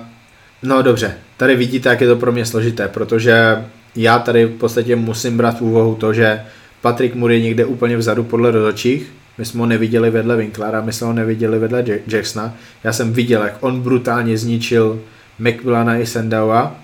no 0.63 0.81
dobře, 0.81 1.17
tady 1.38 1.55
vidíte, 1.55 1.89
jak 1.89 2.01
je 2.01 2.08
to 2.08 2.15
pro 2.15 2.31
mě 2.31 2.46
složité, 2.46 2.88
protože 2.88 3.65
já 3.96 4.19
tady 4.19 4.46
v 4.46 4.58
podstatě 4.58 4.96
musím 4.96 5.38
brát 5.38 5.58
v 5.58 5.62
úvahu 5.62 5.96
to, 5.96 6.13
že 6.13 6.46
Patrick 6.81 7.15
Moore 7.15 7.33
je 7.33 7.41
někde 7.41 7.65
úplně 7.65 7.98
vzadu 7.98 8.24
podle 8.24 8.51
rozhodčích, 8.51 9.12
my 9.38 9.45
jsme 9.45 9.59
ho 9.59 9.65
neviděli 9.65 10.09
vedle 10.09 10.36
Winklara, 10.36 10.81
my 10.81 10.93
jsme 10.93 11.07
ho 11.07 11.13
neviděli 11.13 11.59
vedle 11.59 11.83
Jacksona. 12.07 12.53
Já 12.83 12.93
jsem 12.93 13.13
viděl, 13.13 13.43
jak 13.43 13.57
on 13.59 13.81
brutálně 13.81 14.38
zničil 14.38 15.00
McMillana 15.39 15.98
i 15.98 16.05
Sandaua. 16.05 16.75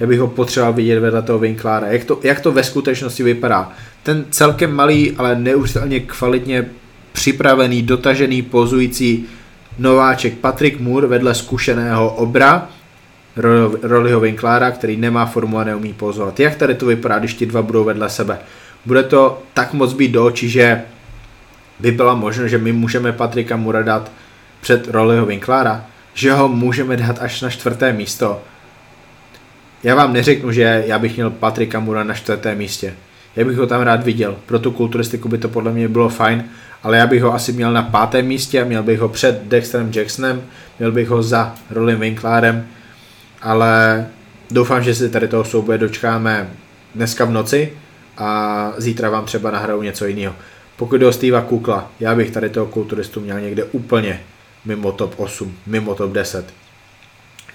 Já 0.00 0.06
bych 0.06 0.20
ho 0.20 0.26
potřeboval 0.26 0.72
vidět 0.72 1.00
vedle 1.00 1.22
toho 1.22 1.38
Winklara. 1.38 1.86
Jak 1.86 2.04
to, 2.04 2.20
jak 2.22 2.40
to 2.40 2.52
ve 2.52 2.64
skutečnosti 2.64 3.22
vypadá. 3.22 3.72
Ten 4.02 4.24
celkem 4.30 4.72
malý, 4.72 5.12
ale 5.16 5.36
neuvěřitelně 5.36 6.00
kvalitně 6.00 6.66
připravený, 7.12 7.82
dotažený, 7.82 8.42
pozující 8.42 9.26
nováček 9.78 10.34
Patrick 10.38 10.80
Moore 10.80 11.06
vedle 11.06 11.34
zkušeného 11.34 12.14
obra 12.14 12.68
Rollyho 13.82 14.20
Winklára, 14.20 14.70
který 14.70 14.96
nemá 14.96 15.26
formu 15.26 15.58
a 15.58 15.64
neumí 15.64 15.92
pozovat. 15.92 16.40
Jak 16.40 16.56
tady 16.56 16.74
to 16.74 16.86
vypadá, 16.86 17.18
když 17.18 17.34
ti 17.34 17.46
dva 17.46 17.62
budou 17.62 17.84
vedle 17.84 18.10
sebe? 18.10 18.38
Bude 18.86 19.02
to 19.02 19.42
tak 19.54 19.72
moc 19.72 19.92
být 19.92 20.12
do 20.12 20.26
očí, 20.26 20.48
že 20.48 20.82
by 21.80 21.92
byla 21.92 22.14
možnost, 22.14 22.50
že 22.50 22.58
my 22.58 22.72
můžeme 22.72 23.12
Patrika 23.12 23.56
Mura 23.56 23.82
dát 23.82 24.10
před 24.60 24.88
Rollyho 24.88 25.26
Winklára, 25.26 25.86
že 26.14 26.32
ho 26.32 26.48
můžeme 26.48 26.96
dát 26.96 27.18
až 27.20 27.40
na 27.40 27.50
čtvrté 27.50 27.92
místo. 27.92 28.42
Já 29.82 29.94
vám 29.94 30.12
neřeknu, 30.12 30.52
že 30.52 30.84
já 30.86 30.98
bych 30.98 31.16
měl 31.16 31.30
Patrika 31.30 31.80
Mura 31.80 32.04
na 32.04 32.14
čtvrté 32.14 32.54
místě. 32.54 32.94
Já 33.36 33.44
bych 33.44 33.56
ho 33.56 33.66
tam 33.66 33.80
rád 33.82 34.04
viděl, 34.04 34.36
pro 34.46 34.58
tu 34.58 34.70
kulturistiku 34.70 35.28
by 35.28 35.38
to 35.38 35.48
podle 35.48 35.72
mě 35.72 35.88
bylo 35.88 36.08
fajn, 36.08 36.44
ale 36.82 36.96
já 36.96 37.06
bych 37.06 37.22
ho 37.22 37.34
asi 37.34 37.52
měl 37.52 37.72
na 37.72 37.82
pátém 37.82 38.26
místě, 38.26 38.64
měl 38.64 38.82
bych 38.82 39.00
ho 39.00 39.08
před 39.08 39.42
Dexterem 39.44 39.90
Jacksonem, 39.94 40.42
měl 40.78 40.92
bych 40.92 41.08
ho 41.08 41.22
za 41.22 41.54
Rolling 41.70 41.98
Winklárem, 41.98 42.66
ale 43.42 44.06
doufám, 44.50 44.82
že 44.82 44.94
si 44.94 45.10
tady 45.10 45.28
toho 45.28 45.44
souboje 45.44 45.78
dočkáme 45.78 46.48
dneska 46.94 47.24
v 47.24 47.30
noci 47.30 47.72
a 48.18 48.72
zítra 48.76 49.10
vám 49.10 49.24
třeba 49.24 49.50
nahraju 49.50 49.82
něco 49.82 50.06
jiného. 50.06 50.34
Pokud 50.76 50.96
jde 50.96 51.06
o 51.06 51.12
Steva 51.12 51.40
Kukla, 51.40 51.90
já 52.00 52.14
bych 52.14 52.30
tady 52.30 52.48
toho 52.48 52.66
kulturistu 52.66 53.20
měl 53.20 53.40
někde 53.40 53.64
úplně 53.64 54.20
mimo 54.64 54.92
top 54.92 55.14
8, 55.16 55.56
mimo 55.66 55.94
top 55.94 56.12
10. 56.12 56.46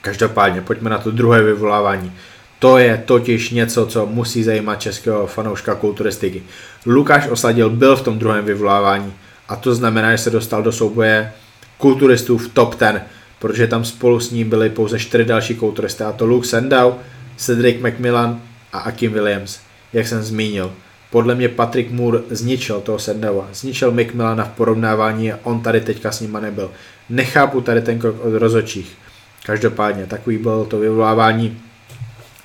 Každopádně, 0.01 0.61
pojďme 0.61 0.89
na 0.89 0.97
to 0.97 1.11
druhé 1.11 1.43
vyvolávání. 1.43 2.11
To 2.59 2.77
je 2.77 3.03
totiž 3.05 3.49
něco, 3.49 3.85
co 3.85 4.05
musí 4.05 4.43
zajímat 4.43 4.81
českého 4.81 5.27
fanouška 5.27 5.75
kulturistiky. 5.75 6.43
Lukáš 6.85 7.27
Osadil 7.27 7.69
byl 7.69 7.95
v 7.95 8.01
tom 8.01 8.19
druhém 8.19 8.45
vyvolávání 8.45 9.13
a 9.47 9.55
to 9.55 9.75
znamená, 9.75 10.11
že 10.11 10.17
se 10.17 10.29
dostal 10.29 10.63
do 10.63 10.71
souboje 10.71 11.33
kulturistů 11.77 12.37
v 12.37 12.47
top 12.47 12.79
10, 12.79 13.01
protože 13.39 13.67
tam 13.67 13.85
spolu 13.85 14.19
s 14.19 14.31
ním 14.31 14.49
byli 14.49 14.69
pouze 14.69 14.99
čtyři 14.99 15.25
další 15.25 15.55
kulturisty 15.55 16.03
a 16.03 16.11
to 16.11 16.25
Luke 16.25 16.47
Sandow, 16.47 16.93
Cedric 17.37 17.81
McMillan 17.81 18.41
a 18.73 18.79
Akim 18.79 19.13
Williams, 19.13 19.59
jak 19.93 20.07
jsem 20.07 20.23
zmínil. 20.23 20.71
Podle 21.09 21.35
mě 21.35 21.49
Patrick 21.49 21.91
Moore 21.91 22.19
zničil 22.29 22.81
toho 22.81 22.99
Sandowa, 22.99 23.47
zničil 23.53 23.91
McMillana 23.91 24.45
v 24.45 24.49
porovnávání 24.49 25.31
a 25.31 25.39
on 25.43 25.61
tady 25.61 25.81
teďka 25.81 26.11
s 26.11 26.21
nima 26.21 26.39
nebyl. 26.39 26.71
Nechápu 27.09 27.61
tady 27.61 27.81
ten 27.81 27.99
krok 27.99 28.25
od 28.25 28.33
rozočích. 28.33 28.97
Každopádně 29.45 30.05
takový 30.05 30.37
bylo 30.37 30.65
to 30.65 30.79
vyvolávání 30.79 31.61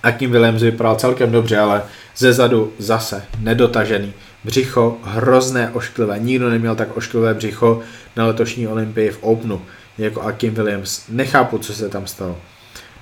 Akim 0.03 0.31
Williams 0.31 0.63
vypadal 0.63 0.97
celkem 0.97 1.33
dobře, 1.33 1.59
ale 1.59 1.83
ze 2.17 2.33
zadu 2.33 2.73
zase 2.79 3.23
nedotažený. 3.39 4.13
Břicho 4.45 4.99
hrozné 5.03 5.71
ošklivé. 5.71 6.19
Nikdo 6.19 6.51
neměl 6.51 6.75
tak 6.75 6.97
ošklivé 6.97 7.35
břicho 7.35 7.81
na 8.17 8.27
letošní 8.27 8.69
olympii 8.69 9.11
v 9.11 9.19
Openu 9.21 9.63
jako 9.99 10.23
Akim 10.23 10.55
Williams. 10.55 11.03
Nechápu, 11.09 11.59
co 11.59 11.75
se 11.75 11.89
tam 11.89 12.07
stalo. 12.07 12.39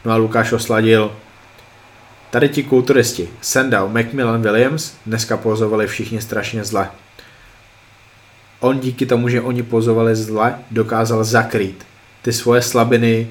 No 0.05 0.13
a 0.13 0.17
Lukáš 0.17 0.53
osladil 0.53 1.13
Tady 2.33 2.49
ti 2.49 2.63
kulturisti, 2.63 3.29
Sandow, 3.41 3.93
Macmillan, 3.93 4.43
Williams, 4.43 4.95
dneska 5.07 5.37
pozovali 5.37 5.87
všichni 5.87 6.21
strašně 6.21 6.65
zle. 6.65 6.89
On 8.61 8.81
díky 8.81 9.07
tomu, 9.07 9.29
že 9.29 9.41
oni 9.41 9.63
pozovali 9.63 10.17
zle, 10.17 10.59
dokázal 10.71 11.25
zakrýt 11.25 11.87
ty 12.23 12.33
svoje 12.33 12.63
slabiny, 12.63 13.29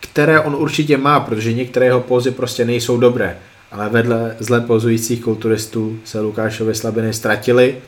které 0.00 0.40
on 0.40 0.54
určitě 0.54 0.96
má, 0.96 1.20
protože 1.20 1.52
některé 1.52 1.86
jeho 1.86 2.00
pózy 2.00 2.30
prostě 2.30 2.64
nejsou 2.64 2.98
dobré. 2.98 3.38
Ale 3.72 3.88
vedle 3.88 4.36
zle 4.38 4.60
pozujících 4.60 5.24
kulturistů 5.24 6.00
se 6.04 6.20
Lukášovi 6.20 6.74
slabiny 6.74 7.12
ztratily 7.12 7.78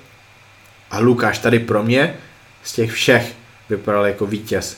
a 0.91 0.99
Lukáš 0.99 1.39
tady 1.39 1.59
pro 1.59 1.83
mě 1.83 2.15
z 2.63 2.73
těch 2.73 2.93
všech 2.93 3.35
vypadal 3.69 4.07
jako 4.07 4.27
vítěz. 4.27 4.77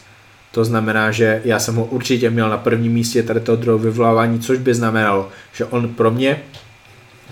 To 0.53 0.65
znamená, 0.65 1.11
že 1.11 1.43
já 1.45 1.59
jsem 1.59 1.75
ho 1.75 1.85
určitě 1.85 2.31
měl 2.31 2.49
na 2.49 2.59
prvním 2.59 2.93
místě 2.93 3.23
tady 3.23 3.41
toho 3.41 3.57
druhého 3.57 3.79
vyvolávání, 3.79 4.41
což 4.41 4.59
by 4.59 4.75
znamenalo, 4.75 5.29
že 5.53 5.65
on 5.65 5.89
pro 5.89 6.11
mě 6.11 6.43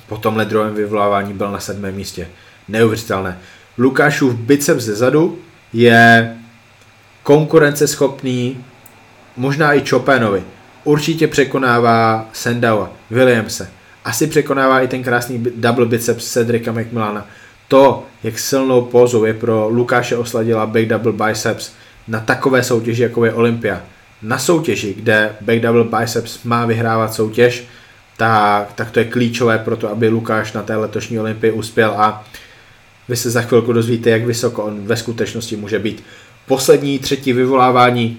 po 0.08 0.16
tomhle 0.16 0.44
druhém 0.44 0.74
vyvolávání 0.74 1.32
byl 1.32 1.50
na 1.50 1.60
sedmém 1.60 1.94
místě. 1.94 2.28
Neuvěřitelné. 2.68 3.38
Lukášův 3.78 4.34
biceps 4.34 4.84
ze 4.84 4.94
zadu 4.94 5.38
je 5.72 6.36
konkurenceschopný 7.22 8.64
možná 9.36 9.74
i 9.74 9.86
Chopinovi. 9.86 10.42
Určitě 10.84 11.28
překonává 11.28 12.28
Sandawa, 12.32 12.92
Williamse. 13.10 13.70
Asi 14.04 14.26
překonává 14.26 14.80
i 14.80 14.88
ten 14.88 15.02
krásný 15.02 15.44
double 15.56 15.86
biceps 15.86 16.32
Cedrica 16.32 16.72
McMillana. 16.72 17.26
To, 17.68 18.04
jak 18.22 18.38
silnou 18.38 18.82
pozou 18.82 19.24
je 19.24 19.34
pro 19.34 19.68
Lukáše 19.68 20.16
osladila 20.16 20.66
back 20.66 20.86
double 20.86 21.12
biceps 21.12 21.72
na 22.10 22.20
takové 22.20 22.62
soutěži, 22.62 23.02
jako 23.02 23.24
je 23.24 23.32
Olympia. 23.32 23.80
Na 24.22 24.38
soutěži, 24.38 24.94
kde 24.94 25.36
back 25.40 25.60
double 25.60 25.84
biceps 25.84 26.42
má 26.44 26.66
vyhrávat 26.66 27.14
soutěž, 27.14 27.64
tak, 28.16 28.72
tak 28.72 28.90
to 28.90 28.98
je 28.98 29.04
klíčové 29.04 29.58
pro 29.58 29.76
to, 29.76 29.90
aby 29.90 30.08
Lukáš 30.08 30.52
na 30.52 30.62
té 30.62 30.76
letošní 30.76 31.20
Olympii 31.20 31.52
uspěl 31.52 31.94
a 31.96 32.24
vy 33.08 33.16
se 33.16 33.30
za 33.30 33.42
chvilku 33.42 33.72
dozvíte, 33.72 34.10
jak 34.10 34.24
vysoko 34.24 34.64
on 34.64 34.86
ve 34.86 34.96
skutečnosti 34.96 35.56
může 35.56 35.78
být. 35.78 36.04
poslední, 36.46 36.98
třetí 36.98 37.32
vyvolávání, 37.32 38.18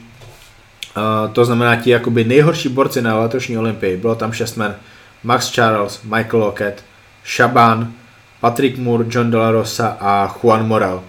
uh, 0.97 1.33
to 1.33 1.45
znamená 1.45 1.75
ti 1.75 1.89
jakoby 1.89 2.23
nejhorší 2.23 2.69
borci 2.69 3.01
na 3.01 3.19
letošní 3.19 3.57
olympii. 3.57 3.97
Bylo 3.97 4.15
tam 4.15 4.31
šest 4.31 4.55
men. 4.55 4.75
Max 5.23 5.51
Charles, 5.51 6.01
Michael 6.03 6.39
Lockett, 6.39 6.83
Shaban, 7.25 7.93
Patrick 8.39 8.77
Moore, 8.77 9.05
John 9.09 9.31
De 9.31 9.37
La 9.37 9.51
Rosa 9.51 9.97
a 9.99 10.37
Juan 10.41 10.67
Moral. 10.67 11.03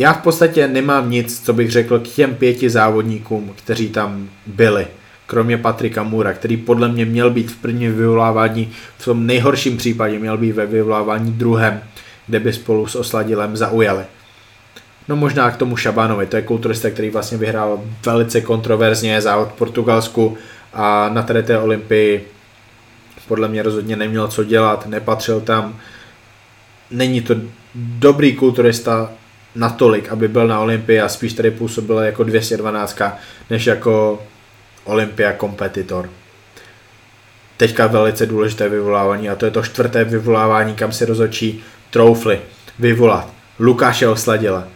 Já 0.00 0.12
v 0.12 0.22
podstatě 0.22 0.68
nemám 0.68 1.10
nic, 1.10 1.44
co 1.44 1.52
bych 1.52 1.70
řekl 1.70 1.98
k 1.98 2.08
těm 2.08 2.34
pěti 2.34 2.70
závodníkům, 2.70 3.52
kteří 3.56 3.88
tam 3.88 4.28
byli. 4.46 4.86
Kromě 5.26 5.58
Patrika 5.58 6.02
Mura, 6.02 6.32
který 6.32 6.56
podle 6.56 6.88
mě 6.88 7.04
měl 7.04 7.30
být 7.30 7.50
v 7.50 7.56
prvním 7.56 7.94
vyvolávání, 7.94 8.72
v 8.98 9.04
tom 9.04 9.26
nejhorším 9.26 9.76
případě 9.76 10.18
měl 10.18 10.38
být 10.38 10.52
ve 10.52 10.66
vyvolávání 10.66 11.32
druhém, 11.32 11.80
kde 12.26 12.40
by 12.40 12.52
spolu 12.52 12.86
s 12.86 12.94
Osladilem 12.94 13.56
zaujali. 13.56 14.04
No 15.08 15.16
možná 15.16 15.50
k 15.50 15.56
tomu 15.56 15.76
Šabánovi, 15.76 16.26
to 16.26 16.36
je 16.36 16.42
kulturista, 16.42 16.90
který 16.90 17.10
vlastně 17.10 17.38
vyhrál 17.38 17.80
velice 18.06 18.40
kontroverzně 18.40 19.22
závod 19.22 19.48
v 19.48 19.58
Portugalsku 19.58 20.38
a 20.72 21.08
na 21.08 21.22
tady 21.22 21.42
té 21.42 21.58
olympii 21.58 22.28
podle 23.28 23.48
mě 23.48 23.62
rozhodně 23.62 23.96
neměl 23.96 24.28
co 24.28 24.44
dělat, 24.44 24.86
nepatřil 24.86 25.40
tam. 25.40 25.76
Není 26.90 27.20
to 27.20 27.34
dobrý 27.74 28.32
kulturista 28.36 29.10
natolik, 29.54 30.08
aby 30.08 30.28
byl 30.28 30.46
na 30.46 30.60
Olympii 30.60 31.00
a 31.00 31.08
spíš 31.08 31.32
tady 31.32 31.50
působil 31.50 31.98
jako 31.98 32.24
212, 32.24 32.98
než 33.50 33.66
jako 33.66 34.22
Olympia 34.84 35.32
kompetitor. 35.32 36.10
Teďka 37.56 37.86
velice 37.86 38.26
důležité 38.26 38.68
vyvolávání 38.68 39.28
a 39.28 39.34
to 39.34 39.44
je 39.44 39.50
to 39.50 39.62
čtvrté 39.62 40.04
vyvolávání, 40.04 40.74
kam 40.74 40.92
si 40.92 41.04
rozočí 41.04 41.64
troufly 41.90 42.40
vyvolat 42.78 43.28
Lukáše 43.58 44.08
Osladila, 44.08 44.68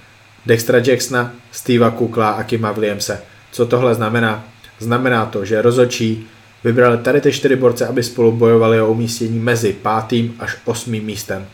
Dextra 0.46 0.78
Jacksona, 0.86 1.32
Steva 1.52 1.90
Kukla 1.90 2.30
a 2.30 2.42
Kima 2.42 2.72
Williamse. 2.72 3.22
Co 3.52 3.66
tohle 3.66 3.94
znamená? 3.94 4.44
Znamená 4.78 5.26
to, 5.26 5.44
že 5.44 5.62
rozočí 5.62 6.26
vybrali 6.64 6.98
tady 6.98 7.20
ty 7.20 7.32
čtyři 7.32 7.56
borce, 7.56 7.86
aby 7.86 8.02
spolu 8.02 8.32
bojovali 8.32 8.80
o 8.80 8.90
umístění 8.90 9.38
mezi 9.38 9.72
pátým 9.72 10.34
až 10.38 10.56
osmým 10.64 11.04
místem. 11.04 11.46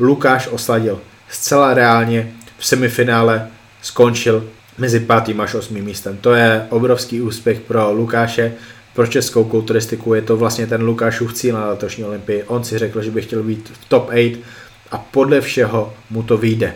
Lukáš 0.00 0.48
Osladil 0.48 1.00
zcela 1.28 1.74
reálně 1.74 2.32
v 2.58 2.66
semifinále 2.66 3.48
skončil 3.82 4.48
mezi 4.78 5.00
pátým 5.00 5.40
až 5.40 5.54
osmým 5.54 5.84
místem. 5.84 6.16
To 6.20 6.34
je 6.34 6.66
obrovský 6.70 7.22
úspěch 7.22 7.60
pro 7.60 7.92
Lukáše, 7.92 8.52
pro 8.94 9.06
českou 9.06 9.44
kulturistiku. 9.44 10.14
Je 10.14 10.22
to 10.22 10.36
vlastně 10.36 10.66
ten 10.66 10.82
Lukášův 10.82 11.34
cíl 11.34 11.54
na 11.54 11.68
letošní 11.68 12.04
olympii. 12.04 12.42
On 12.42 12.64
si 12.64 12.78
řekl, 12.78 13.02
že 13.02 13.10
by 13.10 13.22
chtěl 13.22 13.42
být 13.42 13.72
v 13.72 13.88
top 13.88 14.08
8 14.08 14.36
a 14.90 14.98
podle 14.98 15.40
všeho 15.40 15.94
mu 16.10 16.22
to 16.22 16.36
vyjde. 16.36 16.74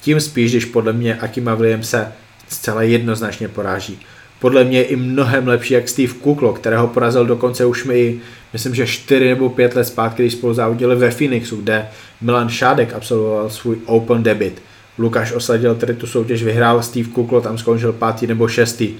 Tím 0.00 0.20
spíš, 0.20 0.50
když 0.50 0.64
podle 0.64 0.92
mě 0.92 1.16
Akima 1.16 1.58
se 1.80 2.12
zcela 2.48 2.82
jednoznačně 2.82 3.48
poráží. 3.48 4.00
Podle 4.40 4.64
mě 4.64 4.78
je 4.78 4.84
i 4.84 4.96
mnohem 4.96 5.48
lepší 5.48 5.74
jak 5.74 5.88
Steve 5.88 6.12
Kuklo, 6.12 6.52
kterého 6.52 6.88
porazil 6.88 7.26
dokonce 7.26 7.64
už 7.64 7.84
mi, 7.84 8.20
myslím, 8.52 8.74
že 8.74 8.86
4 8.86 9.28
nebo 9.28 9.50
5 9.50 9.74
let 9.74 9.84
zpátky, 9.84 10.22
když 10.22 10.32
spolu 10.32 10.54
závodili 10.54 10.96
ve 10.96 11.10
Phoenixu, 11.10 11.56
kde 11.56 11.88
Milan 12.20 12.48
Šádek 12.48 12.94
absolvoval 12.94 13.50
svůj 13.50 13.78
Open 13.86 14.22
debit. 14.22 14.62
Lukáš 14.98 15.32
osadil 15.32 15.74
tedy 15.74 15.94
tu 15.94 16.06
soutěž, 16.06 16.42
vyhrál 16.42 16.82
Steve 16.82 17.08
Kuklo, 17.08 17.40
tam 17.40 17.58
skončil 17.58 17.92
pátý 17.92 18.26
nebo 18.26 18.48
šestý. 18.48 18.94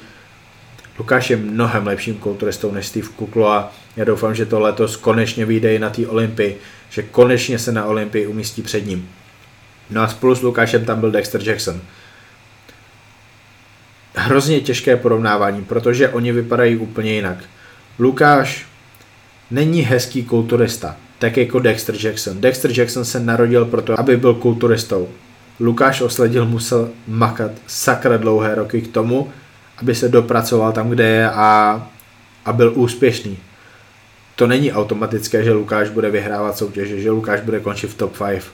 Lukáš 0.99 1.31
je 1.31 1.37
mnohem 1.37 1.87
lepším 1.87 2.15
kulturistou 2.15 2.73
než 2.73 2.87
Steve 2.87 3.09
Kuklo 3.17 3.49
a 3.49 3.73
já 3.97 4.05
doufám, 4.05 4.35
že 4.35 4.47
to 4.47 4.61
letos 4.61 4.97
konečně 4.97 5.47
vyjde 5.47 5.75
i 5.75 5.79
na 5.79 5.91
té 5.91 6.07
Olympii, 6.07 6.59
že 6.91 7.03
konečně 7.03 7.59
se 7.59 7.73
na 7.73 7.85
Olympii 7.85 8.27
umístí 8.27 8.63
před 8.63 8.87
ním. 8.87 9.09
No 9.91 10.03
a 10.03 10.09
spolu 10.09 10.35
s 10.35 10.43
Lukášem 10.43 10.85
tam 10.85 11.01
byl 11.01 11.11
Dexter 11.11 11.49
Jackson. 11.49 11.81
Hrozně 14.15 14.61
těžké 14.61 14.97
porovnávání, 14.97 15.65
protože 15.65 16.09
oni 16.09 16.33
vypadají 16.33 16.77
úplně 16.77 17.13
jinak. 17.13 17.45
Lukáš 17.99 18.67
není 19.51 19.81
hezký 19.81 20.23
kulturista, 20.25 20.97
tak 21.19 21.37
jako 21.37 21.59
Dexter 21.59 21.95
Jackson. 22.07 22.41
Dexter 22.41 22.79
Jackson 22.79 23.05
se 23.05 23.21
narodil 23.21 23.65
proto, 23.65 24.01
aby 24.01 24.17
byl 24.17 24.35
kulturistou. 24.35 25.09
Lukáš 25.61 26.01
Osledil 26.01 26.47
musel 26.47 26.91
makat 27.07 27.51
sakra 27.67 28.17
dlouhé 28.17 28.55
roky 28.55 28.83
k 28.83 28.93
tomu, 28.93 29.31
aby 29.77 29.95
se 29.95 30.09
dopracoval 30.09 30.73
tam, 30.73 30.91
kde 30.91 31.09
je 31.09 31.31
a, 31.31 31.83
a 32.45 32.53
byl 32.53 32.73
úspěšný. 32.75 33.39
To 34.37 34.47
není 34.47 34.73
automatické, 34.73 35.45
že 35.45 35.53
Lukáš 35.53 35.89
bude 35.89 36.11
vyhrávat 36.11 36.59
soutěže, 36.59 37.01
že 37.01 37.11
Lukáš 37.11 37.41
bude 37.41 37.61
končit 37.61 37.87
v 37.87 37.95
top 37.95 38.19
5. 38.27 38.45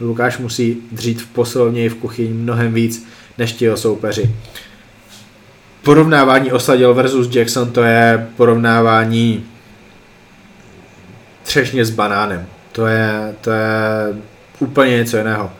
Lukáš 0.00 0.38
musí 0.38 0.82
dřít 0.92 1.22
v 1.22 1.26
posilovně 1.26 1.84
i 1.84 1.88
v 1.88 1.94
kuchyni 1.94 2.34
mnohem 2.34 2.74
víc 2.74 3.08
než 3.38 3.52
ti 3.52 3.64
jeho 3.64 3.76
soupeři. 3.76 4.34
Porovnávání 5.82 6.52
Osladil 6.52 6.94
versus 6.94 7.36
Jackson 7.36 7.72
to 7.72 7.82
je 7.82 8.28
porovnávání 8.36 9.46
třešně 11.42 11.84
s 11.84 11.90
banánem. 11.90 12.46
To 12.72 12.86
je, 12.86 13.34
to 13.40 13.50
je 13.50 13.68
úplně 14.58 14.96
něco 14.96 15.16
jiného. 15.16 15.50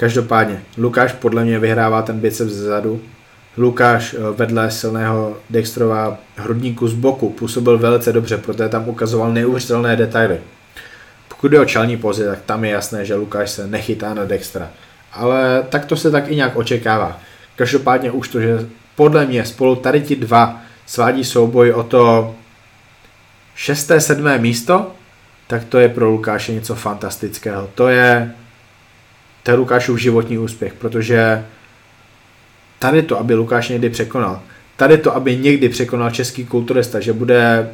Každopádně, 0.00 0.62
Lukáš 0.78 1.12
podle 1.12 1.44
mě 1.44 1.58
vyhrává 1.58 2.02
ten 2.02 2.20
biceps 2.20 2.52
zezadu. 2.52 3.00
Lukáš 3.56 4.14
eh, 4.14 4.18
vedle 4.36 4.70
silného 4.70 5.36
Dextrova 5.50 6.18
hrudníku 6.36 6.88
z 6.88 6.94
boku 6.94 7.30
působil 7.30 7.78
velice 7.78 8.12
dobře, 8.12 8.38
protože 8.38 8.68
tam 8.68 8.88
ukazoval 8.88 9.32
neuvěřitelné 9.32 9.96
detaily. 9.96 10.40
Pokud 11.28 11.52
je 11.52 11.60
o 11.60 11.64
čelní 11.64 11.96
pozici, 11.96 12.28
tak 12.28 12.38
tam 12.46 12.64
je 12.64 12.70
jasné, 12.70 13.04
že 13.04 13.14
Lukáš 13.14 13.50
se 13.50 13.66
nechytá 13.66 14.14
na 14.14 14.24
Dextra. 14.24 14.70
Ale 15.12 15.64
tak 15.68 15.84
to 15.84 15.96
se 15.96 16.10
tak 16.10 16.30
i 16.30 16.36
nějak 16.36 16.56
očekává. 16.56 17.20
Každopádně 17.56 18.10
už 18.10 18.28
to, 18.28 18.40
že 18.40 18.66
podle 18.96 19.26
mě 19.26 19.44
spolu 19.44 19.76
tady 19.76 20.00
ti 20.00 20.16
dva 20.16 20.62
svádí 20.86 21.24
souboj 21.24 21.72
o 21.72 21.82
to 21.82 22.34
šesté, 23.54 24.00
sedmé 24.00 24.38
místo, 24.38 24.92
tak 25.46 25.64
to 25.64 25.78
je 25.78 25.88
pro 25.88 26.10
Lukáše 26.10 26.52
něco 26.52 26.74
fantastického. 26.74 27.70
To 27.74 27.88
je 27.88 28.34
to 29.42 29.50
je 29.50 29.56
Lukášův 29.56 30.00
životní 30.00 30.38
úspěch, 30.38 30.72
protože 30.72 31.44
tady 32.78 33.02
to, 33.02 33.18
aby 33.18 33.34
Lukáš 33.34 33.68
někdy 33.68 33.90
překonal, 33.90 34.42
tady 34.76 34.98
to, 34.98 35.16
aby 35.16 35.36
někdy 35.36 35.68
překonal 35.68 36.10
český 36.10 36.44
kulturista, 36.44 37.00
že 37.00 37.12
bude 37.12 37.70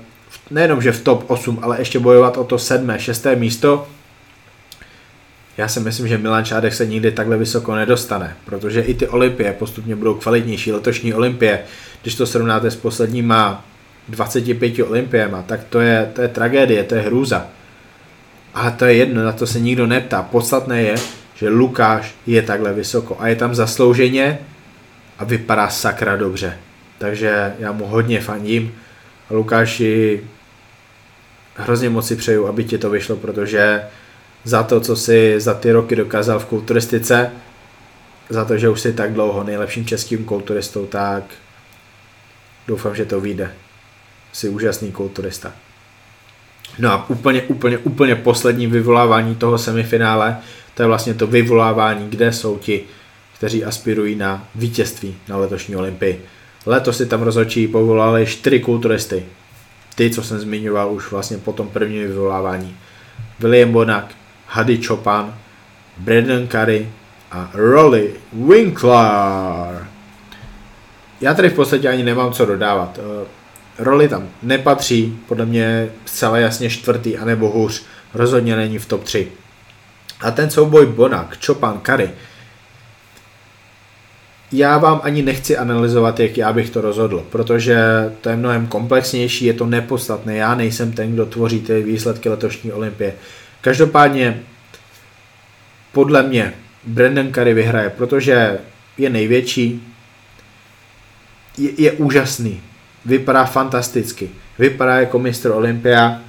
nejenom, 0.50 0.83
že 0.83 0.92
v 0.92 1.05
top 1.05 1.31
8, 1.31 1.59
ale 1.62 1.81
ještě 1.81 1.98
bojovat 1.98 2.37
o 2.37 2.44
to 2.44 2.59
sedmé, 2.59 2.98
šesté 2.98 3.37
místo, 3.37 3.87
já 5.57 5.68
si 5.68 5.81
myslím, 5.81 6.09
že 6.09 6.18
Milan 6.18 6.44
Čádek 6.44 6.74
se 6.74 6.87
nikdy 6.87 7.12
takhle 7.12 7.37
vysoko 7.37 7.74
nedostane, 7.74 8.37
protože 8.44 8.81
i 8.81 8.94
ty 8.94 9.09
olympie 9.09 9.52
postupně 9.52 9.96
budou 9.96 10.14
kvalitnější. 10.14 10.72
Letošní 10.72 11.14
olympie, 11.14 11.61
když 12.02 12.14
to 12.14 12.26
srovnáte 12.26 12.70
s 12.70 12.76
posledníma 12.76 13.64
25 14.09 14.79
olympiema, 14.79 15.42
tak 15.42 15.64
to 15.64 15.81
je, 15.81 16.11
to 16.14 16.22
je 16.22 16.29
tragédie, 16.29 16.85
to 16.85 16.94
je 16.94 17.00
hrůza. 17.00 17.46
Ale 18.55 18.70
to 18.70 18.85
je 18.85 18.94
jedno, 18.94 19.24
na 19.24 19.33
to 19.33 19.46
se 19.46 19.61
nikdo 19.61 19.87
neptá. 19.87 20.22
Podstatné 20.22 20.83
je, 20.83 20.94
že 21.37 21.49
Lukáš 21.49 22.14
je 22.27 22.42
takhle 22.42 22.72
vysoko 22.72 23.16
a 23.20 23.29
je 23.29 23.37
tam 23.37 23.55
zaslouženě 23.55 24.38
a 25.18 25.25
vypadá 25.25 25.68
sakra 25.68 26.16
dobře. 26.16 26.59
Takže 26.99 27.55
já 27.59 27.72
mu 27.72 27.87
hodně 27.87 28.20
fandím 28.20 28.75
Lukáši 29.31 30.22
hrozně 31.57 31.90
moc 31.90 32.07
si 32.07 32.16
přeju, 32.16 32.46
aby 32.46 32.64
ti 32.64 32.79
to 32.79 32.90
vyšlo, 32.90 33.16
protože 33.16 33.83
za 34.44 34.62
to, 34.62 34.81
co 34.81 34.96
si 34.96 35.40
za 35.40 35.55
ty 35.55 35.72
roky 35.72 35.96
dokázal 35.96 36.38
v 36.38 36.44
kulturistice, 36.44 37.31
za 38.31 38.44
to, 38.44 38.59
že 38.59 38.68
už 38.68 38.81
jsi 38.81 38.92
tak 38.92 39.12
dlouho 39.12 39.44
nejlepším 39.44 39.87
českým 39.87 40.25
kulturistou, 40.25 40.87
tak 40.87 41.22
doufám, 42.68 42.94
že 42.96 43.05
to 43.05 43.20
vyjde. 43.20 43.53
Jsi 44.33 44.49
úžasný 44.49 44.92
kulturista. 44.92 45.53
No 46.79 46.92
a 46.92 47.11
úplně, 47.11 47.42
úplně, 47.42 47.79
úplně 47.79 48.16
poslední 48.16 48.66
vyvolávání 48.66 49.35
toho 49.35 49.59
semifinále 49.59 50.37
to 50.77 50.83
je 50.83 50.87
vlastně 50.87 51.15
to 51.15 51.27
vyvolávání, 51.27 52.09
kde 52.09 52.33
jsou 52.33 52.59
ti, 52.59 52.85
kteří 53.37 53.65
aspirují 53.65 54.15
na 54.15 54.49
vítězství 54.55 55.17
na 55.29 55.37
letošní 55.37 55.77
olympii. 55.77 56.25
Letos 56.67 56.97
si 56.97 57.07
tam 57.07 57.23
rozhodčí 57.23 57.69
povolali 57.69 58.27
čtyři 58.27 58.61
kulturisty. 58.61 59.25
Ty, 59.95 60.11
co 60.11 60.23
jsem 60.23 60.39
zmiňoval 60.39 60.93
už 60.93 61.11
vlastně 61.11 61.39
po 61.39 61.53
tom 61.53 61.69
prvním 61.69 62.07
vyvolávání. 62.09 62.77
William 63.39 63.73
Bonak, 63.73 64.15
Hady 64.47 64.83
Chopin, 64.83 65.35
Brandon 65.97 66.49
Curry 66.49 66.89
a 67.33 67.51
Rolly 67.55 68.15
Winkler. 68.33 69.87
Já 71.21 71.35
tady 71.35 71.49
v 71.49 71.55
podstatě 71.55 71.89
ani 71.89 72.03
nemám 72.03 72.33
co 72.33 72.47
dodávat. 72.47 72.99
Eh, 72.99 73.27
Rolly 73.79 74.09
tam 74.09 74.29
nepatří, 74.43 75.19
podle 75.29 75.47
mě 75.47 75.89
zcela 76.05 76.39
jasně 76.39 76.71
čtvrtý, 76.71 77.19
anebo 77.19 77.51
hůř. 77.51 77.85
Rozhodně 78.15 78.57
není 78.57 78.79
v 78.79 78.87
top 78.87 79.05
3. 79.05 79.29
A 80.20 80.31
ten 80.31 80.50
souboj 80.50 80.87
Bonak, 80.87 81.38
Chopin, 81.46 81.81
Kary, 81.83 82.11
já 84.52 84.79
vám 84.79 85.00
ani 85.02 85.22
nechci 85.22 85.57
analyzovat, 85.57 86.20
jak 86.20 86.37
já 86.37 86.52
bych 86.52 86.70
to 86.70 86.81
rozhodl, 86.81 87.26
protože 87.31 87.79
to 88.20 88.29
je 88.29 88.37
mnohem 88.37 88.66
komplexnější, 88.66 89.44
je 89.44 89.52
to 89.52 89.66
nepodstatné, 89.66 90.37
já 90.37 90.55
nejsem 90.55 90.92
ten, 90.92 91.12
kdo 91.12 91.26
tvoří 91.26 91.61
ty 91.61 91.83
výsledky 91.83 92.29
letošní 92.29 92.72
olympie. 92.72 93.14
Každopádně, 93.61 94.40
podle 95.92 96.22
mě, 96.22 96.55
Brandon 96.85 97.33
Curry 97.33 97.55
vyhraje, 97.55 97.90
protože 97.90 98.59
je 98.98 99.11
největší, 99.11 99.94
je, 101.59 101.70
je 101.79 101.92
úžasný, 101.92 102.61
vypadá 103.05 103.44
fantasticky, 103.44 104.31
vypadá 104.59 104.96
jako 104.96 105.18
mistr 105.18 105.50
Olympia, 105.50 106.20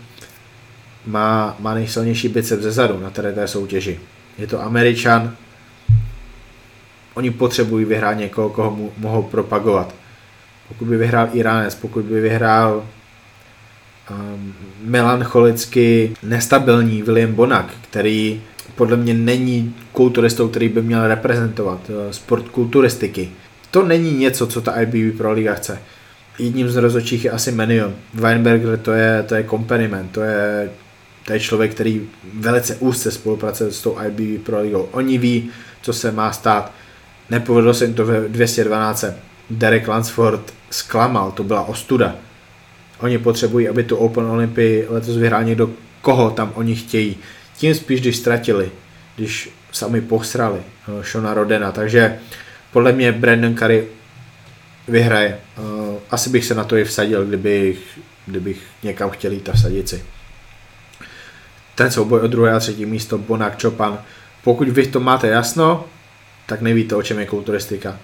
má, 1.08 1.56
má 1.60 1.74
nejsilnější 1.74 2.28
bicep 2.30 2.62
ze 2.62 2.72
zadu 2.72 3.00
na 3.00 3.10
té, 3.10 3.34
té 3.34 3.48
soutěži. 3.48 4.00
Je 4.38 4.48
to 4.48 4.64
Američan, 4.64 5.36
oni 7.14 7.32
potřebují 7.32 7.86
vyhrát 7.86 8.18
někoho, 8.18 8.50
koho 8.50 8.72
mu, 8.72 8.92
mohou 8.98 9.24
propagovat. 9.24 9.96
Pokud 10.68 10.86
by 10.88 10.98
vyhrál 10.98 11.30
Iránec, 11.34 11.76
pokud 11.76 12.06
by 12.06 12.22
vyhrál 12.22 12.84
um, 14.12 14.54
melancholicky 14.82 16.14
nestabilní 16.24 17.02
William 17.02 17.34
Bonak, 17.34 17.74
který 17.82 18.42
podle 18.76 18.98
mě 18.98 19.14
není 19.14 19.76
kulturistou, 19.92 20.48
který 20.48 20.70
by 20.70 20.82
měl 20.82 21.08
reprezentovat 21.08 21.90
uh, 21.90 21.96
sport 22.12 22.50
kulturistiky. 22.50 23.30
To 23.72 23.84
není 23.84 24.18
něco, 24.18 24.48
co 24.48 24.62
ta 24.62 24.82
IBB 24.82 25.18
Pro 25.18 25.32
Liga 25.32 25.54
chce. 25.54 25.80
Jedním 26.40 26.70
z 26.70 26.76
rozočích 26.76 27.26
je 27.26 27.32
asi 27.32 27.52
Menion. 27.52 27.96
Weinberger 28.14 28.80
to 28.80 28.92
je, 28.92 29.24
to 29.28 29.36
je 29.36 29.44
kompaniment, 29.44 30.12
to 30.12 30.22
je, 30.22 30.70
to 31.28 31.34
je 31.34 31.40
člověk, 31.40 31.72
který 31.72 32.10
velice 32.34 32.76
úzce 32.76 33.12
spolupracuje 33.12 33.72
s 33.72 33.82
tou 33.82 33.98
IBB 34.08 34.46
Pro 34.46 34.62
Ligou. 34.62 34.90
Oni 34.92 35.18
ví, 35.18 35.50
co 35.82 35.94
se 35.94 36.12
má 36.12 36.32
stát. 36.32 36.72
Nepovedlo 37.30 37.74
se 37.74 37.86
jim 37.86 37.94
to 37.94 38.06
ve 38.06 38.30
212. 38.30 39.06
Derek 39.50 39.88
Lansford 39.88 40.54
zklamal, 40.70 41.32
to 41.32 41.44
byla 41.44 41.68
ostuda. 41.68 42.16
Oni 43.00 43.18
potřebují, 43.18 43.70
aby 43.70 43.84
tu 43.84 43.96
Open 43.96 44.24
Olympii 44.24 44.86
letos 44.90 45.18
vyhrál 45.18 45.44
někdo, 45.44 45.70
koho 46.02 46.32
tam 46.32 46.52
oni 46.56 46.76
chtějí. 46.76 47.18
Tím 47.58 47.76
spíš, 47.76 48.02
když 48.02 48.18
ztratili, 48.18 48.72
když 49.16 49.50
sami 49.72 50.02
posrali 50.02 50.60
uh, 50.88 51.04
Shona 51.04 51.34
Rodena, 51.34 51.72
takže 51.72 52.20
podle 52.72 52.92
mě 52.92 53.12
Brandon 53.12 53.56
Curry 53.56 53.88
vyhraje. 54.88 55.40
Uh, 55.58 55.96
asi 56.12 56.30
bych 56.30 56.46
se 56.46 56.56
na 56.56 56.64
to 56.64 56.78
i 56.78 56.84
vsadil, 56.84 57.26
kdybych, 57.26 58.00
kdybych 58.26 58.62
někam 58.84 59.10
chtěl 59.10 59.32
jít 59.32 59.50
a 59.50 59.54
vsadit 59.54 59.90
si. 59.90 60.17
Ten 61.78 61.92
souboj 61.92 62.20
o 62.20 62.28
druhé 62.28 62.54
a 62.54 62.60
třetí 62.60 62.86
místo 62.86 63.18
Bonak 63.18 63.62
Chopan. 63.62 64.00
Pokud 64.44 64.70
vy 64.70 64.88
to 64.88 65.00
máte 65.00 65.28
jasno, 65.28 65.86
tak 66.46 66.62
nevíte, 66.62 66.96
o 66.96 67.04
čem 67.04 67.20
je 67.20 67.26
kulturistika. 67.26 68.00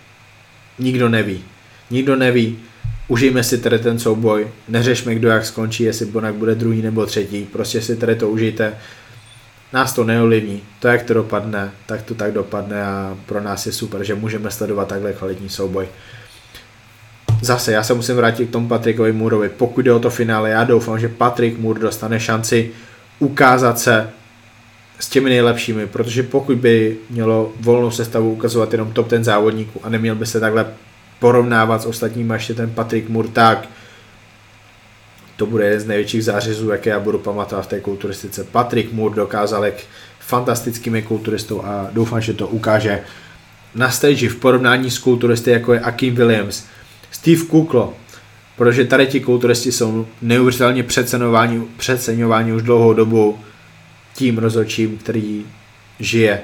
Nikdo 0.79 1.09
neví. 1.09 1.43
Nikdo 1.89 2.15
neví. 2.15 2.59
Užijme 3.07 3.43
si 3.43 3.57
tedy 3.57 3.79
ten 3.79 3.99
souboj. 3.99 4.47
Neřešme, 4.67 5.15
kdo 5.15 5.29
jak 5.29 5.45
skončí, 5.45 5.83
jestli 5.83 6.05
Bonak 6.05 6.35
bude 6.35 6.55
druhý 6.55 6.81
nebo 6.81 7.05
třetí. 7.05 7.43
Prostě 7.43 7.81
si 7.81 7.95
tedy 7.95 8.15
to 8.15 8.29
užijte. 8.29 8.73
Nás 9.73 9.93
to 9.93 10.03
neovlivní. 10.03 10.61
To, 10.79 10.87
jak 10.87 11.03
to 11.03 11.13
dopadne, 11.13 11.71
tak 11.85 12.01
to 12.01 12.15
tak 12.15 12.33
dopadne 12.33 12.85
a 12.85 13.17
pro 13.25 13.41
nás 13.41 13.65
je 13.65 13.71
super, 13.71 14.03
že 14.03 14.15
můžeme 14.15 14.51
sledovat 14.51 14.87
takhle 14.87 15.13
kvalitní 15.13 15.49
souboj. 15.49 15.87
Zase, 17.41 17.71
já 17.71 17.83
se 17.83 17.93
musím 17.93 18.15
vrátit 18.15 18.45
k 18.45 18.51
tomu 18.51 18.67
Patrikovi 18.67 19.11
Mooreovi. 19.11 19.49
Pokud 19.49 19.81
jde 19.81 19.93
o 19.93 19.99
to 19.99 20.09
finále, 20.09 20.49
já 20.49 20.63
doufám, 20.63 20.99
že 20.99 21.09
Patrik 21.09 21.59
Moore 21.59 21.79
dostane 21.79 22.19
šanci 22.19 22.71
ukázat 23.25 23.79
se 23.79 24.09
s 24.99 25.09
těmi 25.09 25.29
nejlepšími, 25.29 25.87
protože 25.87 26.23
pokud 26.23 26.57
by 26.57 26.97
mělo 27.09 27.53
volnou 27.59 27.91
sestavu 27.91 28.31
ukazovat 28.31 28.71
jenom 28.71 28.91
top 28.91 29.07
ten 29.07 29.23
závodníků 29.23 29.79
a 29.83 29.89
neměl 29.89 30.15
by 30.15 30.25
se 30.25 30.39
takhle 30.39 30.65
porovnávat 31.19 31.81
s 31.81 31.85
ostatními, 31.85 32.33
ještě 32.33 32.53
ten 32.53 32.69
Patrick 32.69 33.09
Moore, 33.09 33.27
tak 33.27 33.69
to 35.35 35.45
bude 35.45 35.63
jeden 35.63 35.79
z 35.79 35.85
největších 35.85 36.23
zářezů, 36.23 36.69
jaké 36.69 36.89
já 36.89 36.99
budu 36.99 37.19
pamatovat 37.19 37.65
v 37.65 37.67
té 37.67 37.79
kulturistice. 37.79 38.43
Patrick 38.43 38.93
Moore 38.93 39.15
dokázal 39.15 39.65
jak 39.65 39.75
fantastickými 40.19 41.01
kulturistou 41.01 41.63
a 41.65 41.87
doufám, 41.91 42.21
že 42.21 42.33
to 42.33 42.47
ukáže 42.47 43.01
na 43.75 43.91
stage 43.91 44.29
v 44.29 44.35
porovnání 44.35 44.91
s 44.91 44.97
kulturisty, 44.97 45.51
jako 45.51 45.73
je 45.73 45.79
Akim 45.79 46.15
Williams, 46.15 46.65
Steve 47.11 47.45
Kuklo, 47.45 47.93
protože 48.55 48.85
tady 48.85 49.07
ti 49.07 49.19
kulturisti 49.19 49.71
jsou 49.71 50.07
neuvěřitelně 50.21 50.83
přeceňováni, 50.83 51.61
přeceňováni 51.77 52.53
už 52.53 52.61
dlouhou 52.61 52.93
dobu 52.93 53.39
tím 54.15 54.37
rozhodčím, 54.37 54.97
který 54.97 55.45
žije 55.99 56.41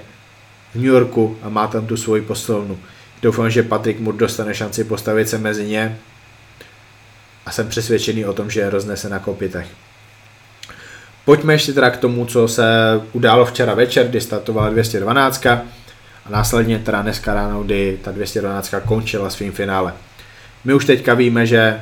v 0.71 0.75
New 0.75 0.85
Yorku 0.85 1.37
a 1.41 1.49
má 1.49 1.67
tam 1.67 1.85
tu 1.85 1.97
svoji 1.97 2.21
poslovnu. 2.21 2.79
Doufám, 3.21 3.49
že 3.49 3.63
Patrick 3.63 3.99
Moore 3.99 4.17
dostane 4.17 4.53
šanci 4.53 4.83
postavit 4.83 5.29
se 5.29 5.37
mezi 5.37 5.65
ně 5.65 5.97
a 7.45 7.51
jsem 7.51 7.67
přesvědčený 7.67 8.25
o 8.25 8.33
tom, 8.33 8.49
že 8.49 8.69
roznese 8.69 9.09
na 9.09 9.19
kopitech. 9.19 9.67
Pojďme 11.25 11.53
ještě 11.53 11.73
teda 11.73 11.89
k 11.89 11.97
tomu, 11.97 12.25
co 12.25 12.47
se 12.47 12.63
událo 13.13 13.45
včera 13.45 13.73
večer, 13.73 14.07
kdy 14.07 14.21
startovala 14.21 14.69
212 14.69 15.45
a 15.45 15.61
následně 16.29 16.79
teda 16.79 17.01
dneska 17.01 17.33
ráno, 17.33 17.63
kdy 17.63 17.99
ta 18.03 18.11
212 18.11 18.73
končila 18.85 19.29
svým 19.29 19.51
finále. 19.51 19.93
My 20.65 20.73
už 20.73 20.85
teďka 20.85 21.13
víme, 21.13 21.45
že 21.45 21.81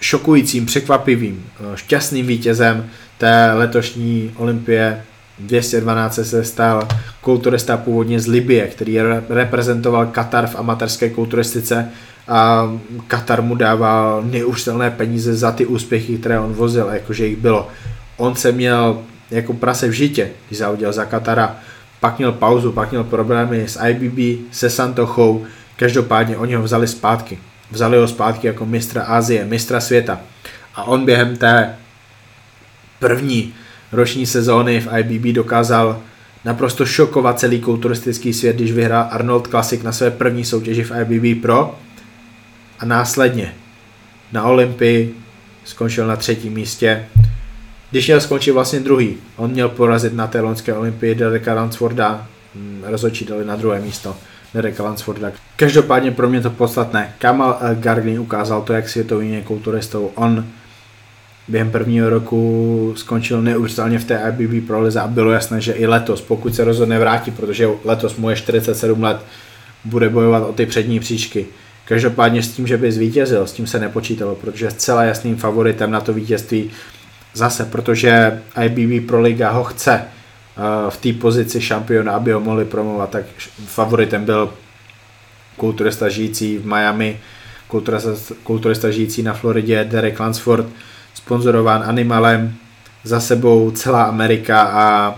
šokujícím, 0.00 0.66
překvapivým, 0.66 1.46
šťastným 1.74 2.26
vítězem 2.26 2.86
té 3.18 3.52
letošní 3.52 4.32
olympie 4.36 5.02
212 5.38 6.18
se 6.22 6.44
stal 6.44 6.88
kulturista 7.20 7.76
původně 7.76 8.20
z 8.20 8.26
Libie, 8.26 8.66
který 8.66 8.98
reprezentoval 9.28 10.06
Katar 10.06 10.46
v 10.46 10.56
amatérské 10.56 11.10
kulturistice 11.10 11.88
a 12.28 12.70
Katar 13.06 13.42
mu 13.42 13.54
dával 13.54 14.22
neuvěřitelné 14.22 14.90
peníze 14.90 15.36
za 15.36 15.52
ty 15.52 15.66
úspěchy, 15.66 16.18
které 16.18 16.40
on 16.40 16.52
vozil, 16.52 16.88
jakože 16.92 17.26
jich 17.26 17.36
bylo. 17.36 17.68
On 18.16 18.34
se 18.34 18.52
měl 18.52 18.98
jako 19.30 19.54
prase 19.54 19.88
v 19.88 19.92
žitě, 19.92 20.30
když 20.48 20.58
závodil 20.58 20.92
za 20.92 21.04
Katara, 21.04 21.56
pak 22.00 22.18
měl 22.18 22.32
pauzu, 22.32 22.72
pak 22.72 22.90
měl 22.90 23.04
problémy 23.04 23.64
s 23.68 23.84
IBB, 23.88 24.46
se 24.50 24.70
Santochou, 24.70 25.44
každopádně 25.76 26.36
oni 26.36 26.54
ho 26.54 26.62
vzali 26.62 26.88
zpátky. 26.88 27.38
Vzali 27.70 27.98
ho 27.98 28.08
zpátky 28.08 28.46
jako 28.46 28.66
mistra 28.66 29.02
Asie, 29.02 29.44
mistra 29.44 29.80
světa. 29.80 30.20
A 30.74 30.84
on 30.84 31.04
během 31.04 31.36
té 31.36 31.76
první 32.98 33.54
roční 33.92 34.26
sezóny 34.26 34.80
v 34.80 34.88
IBB 34.98 35.34
dokázal 35.34 36.00
naprosto 36.44 36.86
šokovat 36.86 37.38
celý 37.38 37.60
kulturistický 37.60 38.32
svět, 38.32 38.56
když 38.56 38.72
vyhrál 38.72 39.08
Arnold 39.10 39.46
Classic 39.46 39.82
na 39.82 39.92
své 39.92 40.10
první 40.10 40.44
soutěži 40.44 40.84
v 40.84 40.92
IBB 41.00 41.42
Pro 41.42 41.78
a 42.78 42.84
následně 42.84 43.54
na 44.32 44.44
Olympii 44.44 45.14
skončil 45.64 46.06
na 46.06 46.16
třetím 46.16 46.52
místě. 46.52 47.04
Když 47.90 48.06
měl 48.06 48.20
skončit 48.20 48.50
vlastně 48.50 48.80
druhý, 48.80 49.16
on 49.36 49.50
měl 49.50 49.68
porazit 49.68 50.14
na 50.14 50.26
té 50.26 50.40
loňské 50.40 50.74
olympii 50.74 51.14
Dereka 51.14 51.54
Lansforda, 51.54 52.26
hm, 52.54 52.82
rozhodčí 52.86 53.24
dali 53.24 53.44
na 53.44 53.56
druhé 53.56 53.80
místo 53.80 54.16
Dereka 54.54 54.82
Lansforda. 54.82 55.32
Každopádně 55.56 56.10
pro 56.10 56.28
mě 56.28 56.40
to 56.40 56.50
podstatné. 56.50 57.14
Kamal 57.18 57.58
Garglin 57.74 58.20
ukázal 58.20 58.62
to, 58.62 58.72
jak 58.72 58.88
světový 58.88 59.32
je 59.32 59.42
kulturistou. 59.42 60.10
On 60.14 60.44
během 61.48 61.70
prvního 61.70 62.10
roku 62.10 62.94
skončil 62.96 63.42
neuvěřitelně 63.42 63.98
v 63.98 64.04
té 64.04 64.34
IBB 64.38 64.66
Pro 64.66 64.80
Lize 64.80 65.00
a 65.00 65.08
bylo 65.08 65.30
jasné, 65.30 65.60
že 65.60 65.72
i 65.72 65.86
letos, 65.86 66.20
pokud 66.20 66.54
se 66.54 66.64
rozhodne 66.64 66.98
vrátit, 66.98 67.34
protože 67.34 67.68
letos 67.84 68.16
mu 68.16 68.30
je 68.30 68.36
47 68.36 69.02
let, 69.02 69.20
bude 69.84 70.08
bojovat 70.08 70.42
o 70.42 70.52
ty 70.52 70.66
přední 70.66 71.00
příčky. 71.00 71.46
Každopádně 71.84 72.42
s 72.42 72.48
tím, 72.48 72.66
že 72.66 72.76
by 72.76 72.92
zvítězil, 72.92 73.46
s 73.46 73.52
tím 73.52 73.66
se 73.66 73.78
nepočítalo, 73.78 74.34
protože 74.34 74.70
zcela 74.70 75.04
jasným 75.04 75.36
favoritem 75.36 75.90
na 75.90 76.00
to 76.00 76.12
vítězství 76.12 76.70
zase, 77.34 77.64
protože 77.64 78.40
IBB 78.64 79.08
Pro 79.08 79.20
Liga 79.20 79.50
ho 79.50 79.64
chce 79.64 80.04
v 80.88 80.96
té 80.96 81.12
pozici 81.12 81.60
šampiona, 81.60 82.12
aby 82.12 82.32
ho 82.32 82.40
mohli 82.40 82.64
promovat, 82.64 83.10
tak 83.10 83.24
favoritem 83.66 84.24
byl 84.24 84.52
kulturista 85.56 86.08
žijící 86.08 86.58
v 86.58 86.66
Miami, 86.66 87.20
kulturista, 87.68 88.10
kulturista 88.42 88.90
žijící 88.90 89.22
na 89.22 89.34
Floridě, 89.34 89.84
Derek 89.84 90.20
Lansford, 90.20 90.66
sponzorován 91.14 91.82
Animalem, 91.86 92.54
za 93.04 93.20
sebou 93.20 93.70
celá 93.70 94.02
Amerika 94.02 94.62
a 94.62 95.14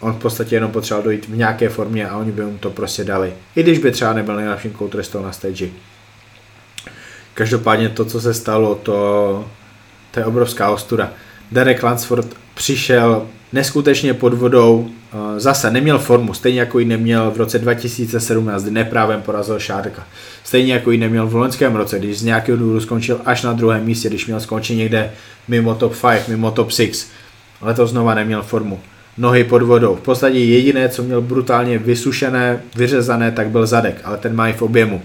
on 0.00 0.12
v 0.12 0.18
podstatě 0.18 0.56
jenom 0.56 0.70
potřeboval 0.70 1.04
dojít 1.04 1.28
v 1.28 1.36
nějaké 1.36 1.68
formě 1.68 2.08
a 2.08 2.16
oni 2.16 2.32
by 2.32 2.42
mu 2.42 2.58
to 2.58 2.70
prostě 2.70 3.04
dali. 3.04 3.32
I 3.56 3.62
když 3.62 3.78
by 3.78 3.90
třeba 3.90 4.12
nebyl 4.12 4.36
nejlepším 4.36 4.72
kulturistou 4.72 5.22
na 5.22 5.32
stage. 5.32 5.68
Každopádně 7.34 7.88
to, 7.88 8.04
co 8.04 8.20
se 8.20 8.34
stalo, 8.34 8.74
to, 8.74 9.48
to 10.10 10.20
je 10.20 10.26
obrovská 10.26 10.70
ostuda. 10.70 11.10
Derek 11.52 11.82
Lansford 11.82 12.26
přišel 12.54 13.26
neskutečně 13.52 14.14
pod 14.14 14.34
vodou, 14.34 14.88
eh, 14.88 15.40
zase 15.40 15.70
neměl 15.70 15.98
formu, 15.98 16.34
stejně 16.34 16.60
jako 16.60 16.78
ji 16.78 16.84
neměl 16.84 17.30
v 17.30 17.36
roce 17.36 17.58
2017, 17.58 18.62
kdy 18.62 18.70
neprávem 18.70 19.22
porazil 19.22 19.58
Šárka. 19.58 20.06
Stejně 20.44 20.72
jako 20.72 20.90
ji 20.90 20.98
neměl 20.98 21.26
v 21.26 21.34
loňském 21.34 21.76
roce, 21.76 21.98
když 21.98 22.18
z 22.18 22.22
nějakého 22.22 22.58
důvodu 22.58 22.80
skončil 22.80 23.20
až 23.24 23.42
na 23.42 23.52
druhém 23.52 23.84
místě, 23.84 24.08
když 24.08 24.26
měl 24.26 24.40
skončit 24.40 24.74
někde 24.74 25.10
mimo 25.48 25.74
top 25.74 25.94
5, 26.00 26.28
mimo 26.28 26.50
top 26.50 26.70
6. 26.70 27.10
Ale 27.60 27.74
to 27.74 27.86
znova 27.86 28.14
neměl 28.14 28.42
formu. 28.42 28.80
Nohy 29.18 29.44
pod 29.44 29.62
vodou. 29.62 29.96
V 29.96 30.00
podstatě 30.00 30.38
jediné, 30.38 30.88
co 30.88 31.02
měl 31.02 31.20
brutálně 31.20 31.78
vysušené, 31.78 32.60
vyřezané, 32.76 33.32
tak 33.32 33.48
byl 33.48 33.66
zadek, 33.66 34.00
ale 34.04 34.16
ten 34.16 34.34
má 34.34 34.48
i 34.48 34.52
v 34.52 34.62
objemu. 34.62 35.02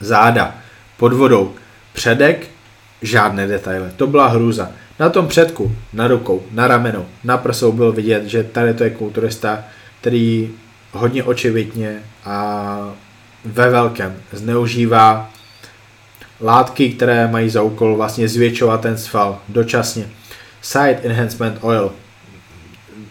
Záda, 0.00 0.54
pod 0.96 1.12
vodou, 1.12 1.54
předek, 1.92 2.46
žádné 3.02 3.46
detaily. 3.46 3.90
To 3.96 4.06
byla 4.06 4.26
hrůza. 4.26 4.70
Na 5.00 5.08
tom 5.08 5.28
předku, 5.28 5.76
na 5.92 6.08
rukou, 6.08 6.42
na 6.52 6.68
ramenou, 6.68 7.06
na 7.24 7.36
prsou 7.36 7.72
byl 7.72 7.92
vidět, 7.92 8.24
že 8.24 8.44
tady 8.44 8.74
to 8.74 8.84
je 8.84 8.90
kulturista, 8.90 9.64
který 10.00 10.50
hodně 10.92 11.24
očividně 11.24 12.02
a 12.24 12.94
ve 13.44 13.70
velkém 13.70 14.16
zneužívá 14.32 15.30
látky, 16.40 16.92
které 16.92 17.28
mají 17.28 17.50
za 17.50 17.62
úkol 17.62 17.96
vlastně 17.96 18.28
zvětšovat 18.28 18.80
ten 18.80 18.98
sval 18.98 19.38
dočasně. 19.48 20.08
Side 20.62 21.00
Enhancement 21.02 21.58
Oil, 21.60 21.92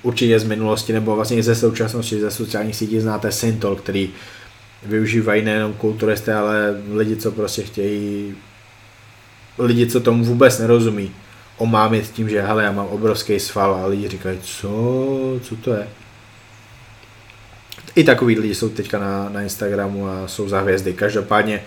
určitě 0.02 0.40
z 0.40 0.44
minulosti 0.44 0.94
nebo 0.94 1.16
vlastně 1.16 1.38
i 1.38 1.44
ze 1.44 1.56
současnosti, 1.56 2.20
ze 2.20 2.32
sociálních 2.32 2.76
sítí 2.76 3.00
znáte 3.00 3.32
Syntol, 3.32 3.76
který 3.76 4.10
využívají 4.86 5.44
nejenom 5.44 5.74
kulturisty, 5.74 6.32
ale 6.32 6.76
lidi, 6.94 7.16
co 7.16 7.32
prostě 7.32 7.64
chtějí, 7.64 8.36
lidi, 9.60 9.88
co 9.88 10.00
tomu 10.00 10.24
vůbec 10.24 10.60
nerozumí, 10.60 11.12
omámit 11.58 12.12
tím, 12.12 12.30
že 12.30 12.42
hele, 12.42 12.64
já 12.64 12.72
mám 12.72 12.86
obrovský 12.86 13.40
sval 13.40 13.76
a 13.76 13.86
lidi 13.86 14.08
říkají, 14.08 14.40
co, 14.42 14.70
co 15.42 15.56
to 15.56 15.74
je? 15.74 15.88
I 17.96 18.04
takový 18.04 18.40
lidi 18.40 18.56
jsou 18.56 18.70
teďka 18.70 19.00
na, 19.00 19.30
na 19.30 19.42
Instagramu 19.42 20.08
a 20.08 20.28
jsou 20.28 20.50
za 20.50 20.60
hvězdy. 20.60 20.94
Každopádně 20.94 21.62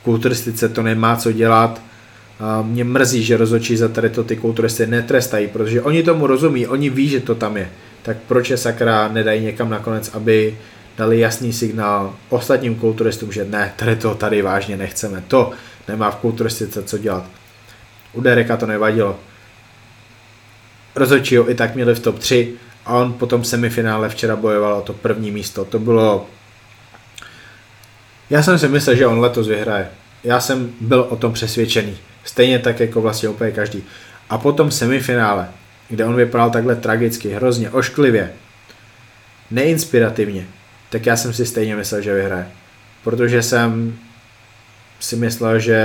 v 0.00 0.02
kulturistice 0.02 0.68
to 0.68 0.82
nemá 0.82 1.16
co 1.16 1.32
dělat. 1.32 1.80
A 2.40 2.62
mě 2.62 2.84
mrzí, 2.84 3.24
že 3.24 3.36
rozhodčí 3.36 3.76
za 3.76 3.88
tady 3.88 4.10
to 4.10 4.24
ty 4.24 4.36
kulturisty 4.36 4.86
netrestají, 4.86 5.46
protože 5.46 5.82
oni 5.82 6.02
tomu 6.02 6.26
rozumí, 6.26 6.66
oni 6.66 6.90
ví, 6.90 7.08
že 7.08 7.20
to 7.20 7.34
tam 7.34 7.56
je. 7.56 7.70
Tak 8.02 8.16
proč 8.28 8.50
je 8.50 8.56
sakra 8.56 9.08
nedají 9.08 9.42
někam 9.42 9.70
nakonec, 9.70 10.10
aby 10.14 10.58
dali 10.98 11.20
jasný 11.20 11.52
signál 11.52 12.14
ostatním 12.28 12.74
kulturistům, 12.74 13.32
že 13.32 13.44
ne, 13.44 13.72
tady 13.76 13.96
to 13.96 14.14
tady 14.14 14.42
vážně 14.42 14.76
nechceme. 14.76 15.24
To 15.28 15.50
nemá 15.88 16.10
v 16.10 16.16
kulturistice 16.16 16.82
co 16.82 16.98
dělat. 16.98 17.24
U 18.12 18.20
Dereka 18.20 18.56
to 18.56 18.66
nevadilo. 18.66 19.20
Rozhodčí 20.94 21.36
ho 21.36 21.50
i 21.50 21.54
tak 21.54 21.74
měli 21.74 21.94
v 21.94 22.00
top 22.00 22.18
3 22.18 22.52
a 22.86 22.94
on 22.94 23.12
potom 23.12 23.44
semifinále 23.44 24.08
včera 24.08 24.36
bojoval 24.36 24.74
o 24.74 24.82
to 24.82 24.92
první 24.92 25.30
místo. 25.30 25.64
To 25.64 25.78
bylo... 25.78 26.26
Já 28.30 28.42
jsem 28.42 28.58
si 28.58 28.68
myslel, 28.68 28.96
že 28.96 29.06
on 29.06 29.20
letos 29.20 29.48
vyhraje. 29.48 29.88
Já 30.24 30.40
jsem 30.40 30.72
byl 30.80 31.06
o 31.10 31.16
tom 31.16 31.32
přesvědčený. 31.32 31.96
Stejně 32.24 32.58
tak 32.58 32.80
jako 32.80 33.00
vlastně 33.00 33.28
úplně 33.28 33.50
každý. 33.50 33.84
A 34.30 34.38
potom 34.38 34.70
semifinále, 34.70 35.48
kde 35.88 36.04
on 36.04 36.16
vypadal 36.16 36.50
takhle 36.50 36.76
tragicky, 36.76 37.28
hrozně, 37.28 37.70
ošklivě, 37.70 38.32
neinspirativně, 39.50 40.46
tak 40.90 41.06
já 41.06 41.16
jsem 41.16 41.32
si 41.32 41.46
stejně 41.46 41.76
myslel, 41.76 42.00
že 42.00 42.14
vyhraje. 42.14 42.46
Protože 43.04 43.42
jsem 43.42 43.98
si 45.04 45.16
myslel, 45.16 45.58
že 45.58 45.78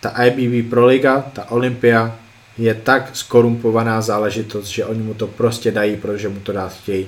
ta 0.00 0.24
IBB 0.24 0.70
Pro 0.70 0.86
Liga, 0.86 1.24
ta 1.32 1.50
Olympia, 1.50 2.16
je 2.58 2.74
tak 2.74 3.10
skorumpovaná 3.12 4.00
záležitost, 4.00 4.66
že 4.66 4.84
oni 4.84 5.02
mu 5.02 5.14
to 5.14 5.26
prostě 5.26 5.70
dají, 5.70 5.96
protože 5.96 6.28
mu 6.28 6.40
to 6.40 6.52
dát 6.52 6.72
chtějí. 6.72 7.06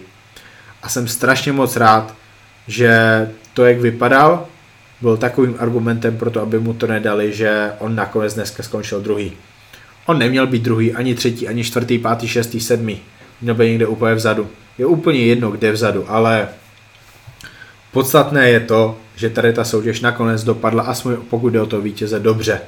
A 0.82 0.88
jsem 0.88 1.08
strašně 1.08 1.52
moc 1.52 1.76
rád, 1.76 2.14
že 2.66 2.90
to, 3.54 3.64
jak 3.64 3.80
vypadal, 3.80 4.46
byl 5.00 5.16
takovým 5.16 5.56
argumentem 5.58 6.16
pro 6.16 6.30
to, 6.30 6.40
aby 6.40 6.58
mu 6.58 6.74
to 6.74 6.86
nedali, 6.86 7.32
že 7.32 7.72
on 7.78 7.94
nakonec 7.94 8.34
dneska 8.34 8.62
skončil 8.62 9.00
druhý. 9.00 9.32
On 10.06 10.18
neměl 10.18 10.46
být 10.46 10.62
druhý, 10.62 10.94
ani 10.94 11.14
třetí, 11.14 11.48
ani 11.48 11.64
čtvrtý, 11.64 11.98
pátý, 11.98 12.28
šestý, 12.28 12.60
sedmý. 12.60 13.00
Měl 13.40 13.54
být 13.54 13.68
někde 13.68 13.86
úplně 13.86 14.14
vzadu. 14.14 14.48
Je 14.78 14.86
úplně 14.86 15.18
jedno, 15.18 15.50
kde 15.50 15.72
vzadu, 15.72 16.04
ale 16.08 16.48
podstatné 17.92 18.50
je 18.50 18.60
to, 18.60 18.98
že 19.16 19.30
tady 19.30 19.52
ta 19.52 19.64
soutěž 19.64 20.00
nakonec 20.00 20.44
dopadla, 20.44 20.82
aspoň 20.82 21.16
pokud 21.30 21.50
jde 21.50 21.60
o 21.60 21.66
to 21.66 21.80
vítěze, 21.80 22.20
dobře. 22.20 22.60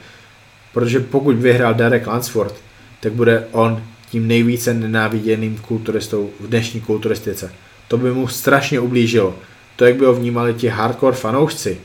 Protože 0.73 1.01
pokud 1.01 1.37
vyhrál 1.37 1.75
Derek 1.75 2.07
Lansford, 2.07 2.55
tak 3.01 3.13
bude 3.13 3.47
on 3.53 3.83
tím 4.11 4.29
nejvíce 4.29 4.75
nenáviděným 4.75 5.59
kulturistou 5.59 6.31
v 6.41 6.47
dnešní 6.47 6.81
kulturistice. 6.81 7.53
To 7.89 7.99
by 7.99 8.13
mu 8.13 8.29
strašně 8.29 8.81
ublížilo. 8.81 9.35
To, 9.77 9.85
jak 9.85 9.97
by 9.97 10.05
ho 10.05 10.15
vnímali 10.15 10.55
ti 10.55 10.69
hardcore 10.69 11.17
fanoušci, 11.17 11.81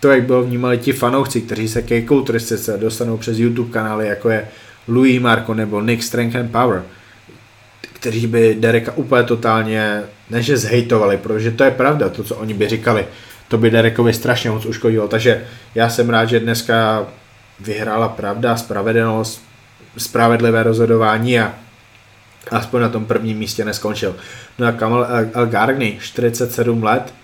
to, 0.00 0.08
jak 0.08 0.22
by 0.22 0.32
ho 0.32 0.42
vnímali 0.42 0.78
ti 0.78 0.92
fanoušci, 0.92 1.40
kteří 1.40 1.68
se 1.68 1.82
ke 1.82 2.02
kulturistice 2.02 2.78
dostanou 2.78 3.16
přes 3.16 3.38
YouTube 3.38 3.72
kanály, 3.72 4.06
jako 4.06 4.30
je 4.30 4.48
Louis 4.88 5.20
Marco 5.20 5.54
nebo 5.54 5.80
Nick 5.80 6.02
Strength 6.02 6.36
and 6.36 6.52
Power, 6.52 6.82
kteří 7.92 8.26
by 8.26 8.56
Dereka 8.60 8.92
úplně 8.96 9.22
totálně, 9.22 10.02
než 10.32 10.46
že 10.46 10.56
zhejtovali, 10.56 11.16
protože 11.16 11.50
to 11.50 11.64
je 11.64 11.70
pravda, 11.70 12.08
to, 12.08 12.24
co 12.24 12.36
oni 12.36 12.54
by 12.54 12.68
říkali, 12.68 13.06
to 13.48 13.58
by 13.58 13.70
Derekovi 13.70 14.12
strašně 14.12 14.50
moc 14.50 14.66
uškodilo, 14.66 15.08
takže 15.08 15.44
já 15.74 15.88
jsem 15.88 16.10
rád, 16.10 16.24
že 16.24 16.40
dneska 16.40 17.06
vyhrála 17.60 18.08
pravda, 18.08 18.56
spravedlnost, 18.56 19.42
spravedlivé 19.98 20.62
rozhodování 20.62 21.40
a 21.40 21.54
aspoň 22.50 22.80
na 22.82 22.88
tom 22.88 23.04
prvním 23.04 23.38
místě 23.38 23.64
neskončil. 23.64 24.16
No 24.58 24.66
a 24.66 24.72
Kamal 24.72 25.06
El 25.34 25.46
Gargny, 25.46 25.98
47 26.00 26.82
let, 26.82 27.14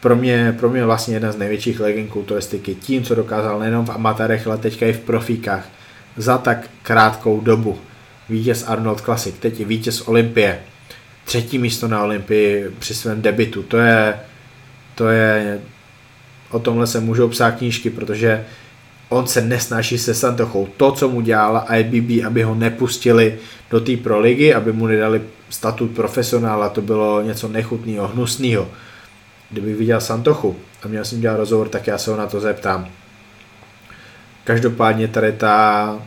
pro 0.00 0.16
mě, 0.16 0.56
pro 0.58 0.70
mě 0.70 0.84
vlastně 0.84 1.14
jedna 1.14 1.32
z 1.32 1.36
největších 1.36 1.80
legend 1.80 2.10
kulturistiky. 2.10 2.74
Tím, 2.74 3.02
co 3.02 3.14
dokázal 3.14 3.58
nejenom 3.58 3.86
v 3.86 3.90
amatérech, 3.90 4.46
ale 4.46 4.58
teďka 4.58 4.86
i 4.86 4.92
v 4.92 5.00
profíkách. 5.00 5.68
Za 6.16 6.38
tak 6.38 6.70
krátkou 6.82 7.40
dobu. 7.40 7.78
Vítěz 8.28 8.64
Arnold 8.68 9.00
Classic, 9.00 9.34
teď 9.38 9.60
i 9.60 9.64
vítěz 9.64 10.00
Olympie. 10.00 10.58
Třetí 11.28 11.58
místo 11.58 11.88
na 11.88 12.02
Olympii 12.02 12.70
při 12.78 12.94
svém 12.94 13.22
debitu. 13.22 13.62
To 13.62 13.76
je, 13.76 14.20
to 14.94 15.08
je, 15.08 15.60
o 16.50 16.58
tomhle 16.58 16.86
se 16.86 17.00
můžou 17.00 17.28
psát 17.28 17.50
knížky, 17.50 17.90
protože 17.90 18.44
on 19.08 19.26
se 19.26 19.40
nesnaží 19.40 19.98
se 19.98 20.14
Santochou. 20.14 20.68
To, 20.76 20.92
co 20.92 21.08
mu 21.08 21.20
dělala 21.20 21.74
IBB, 21.74 22.26
aby 22.26 22.42
ho 22.42 22.54
nepustili 22.54 23.38
do 23.70 23.80
té 23.80 23.96
pro 23.96 24.20
ligy, 24.20 24.54
aby 24.54 24.72
mu 24.72 24.86
nedali 24.86 25.22
statut 25.50 25.90
profesionála, 25.90 26.68
to 26.68 26.82
bylo 26.82 27.22
něco 27.22 27.48
nechutného, 27.48 28.08
hnusného. 28.08 28.68
Kdybych 29.50 29.76
viděl 29.76 30.00
Santochu 30.00 30.56
a 30.82 30.88
měl 30.88 31.04
jsem 31.04 31.20
dělat 31.20 31.36
rozhovor, 31.36 31.68
tak 31.68 31.86
já 31.86 31.98
se 31.98 32.10
ho 32.10 32.16
na 32.16 32.26
to 32.26 32.40
zeptám. 32.40 32.88
Každopádně 34.44 35.08
tady 35.08 35.32
ta, 35.32 35.98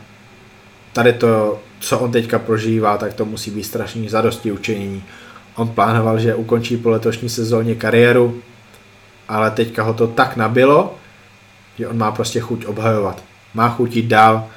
tady 0.92 1.12
to, 1.12 1.60
co 1.82 1.98
on 1.98 2.12
teďka 2.12 2.38
prožívá, 2.38 2.98
tak 2.98 3.14
to 3.14 3.24
musí 3.24 3.50
být 3.50 3.64
strašný 3.64 4.08
zadosti 4.08 4.52
učinění. 4.52 5.04
On 5.54 5.68
plánoval, 5.68 6.18
že 6.18 6.34
ukončí 6.34 6.76
po 6.76 6.90
letošní 6.90 7.28
sezóně 7.28 7.74
kariéru, 7.74 8.42
ale 9.28 9.50
teďka 9.50 9.82
ho 9.82 9.94
to 9.94 10.06
tak 10.06 10.36
nabilo, 10.36 10.94
že 11.78 11.88
on 11.88 11.98
má 11.98 12.12
prostě 12.12 12.40
chuť 12.40 12.66
obhajovat. 12.66 13.24
Má 13.54 13.68
chuť 13.68 13.96
jít 13.96 14.06
dál. 14.06 14.48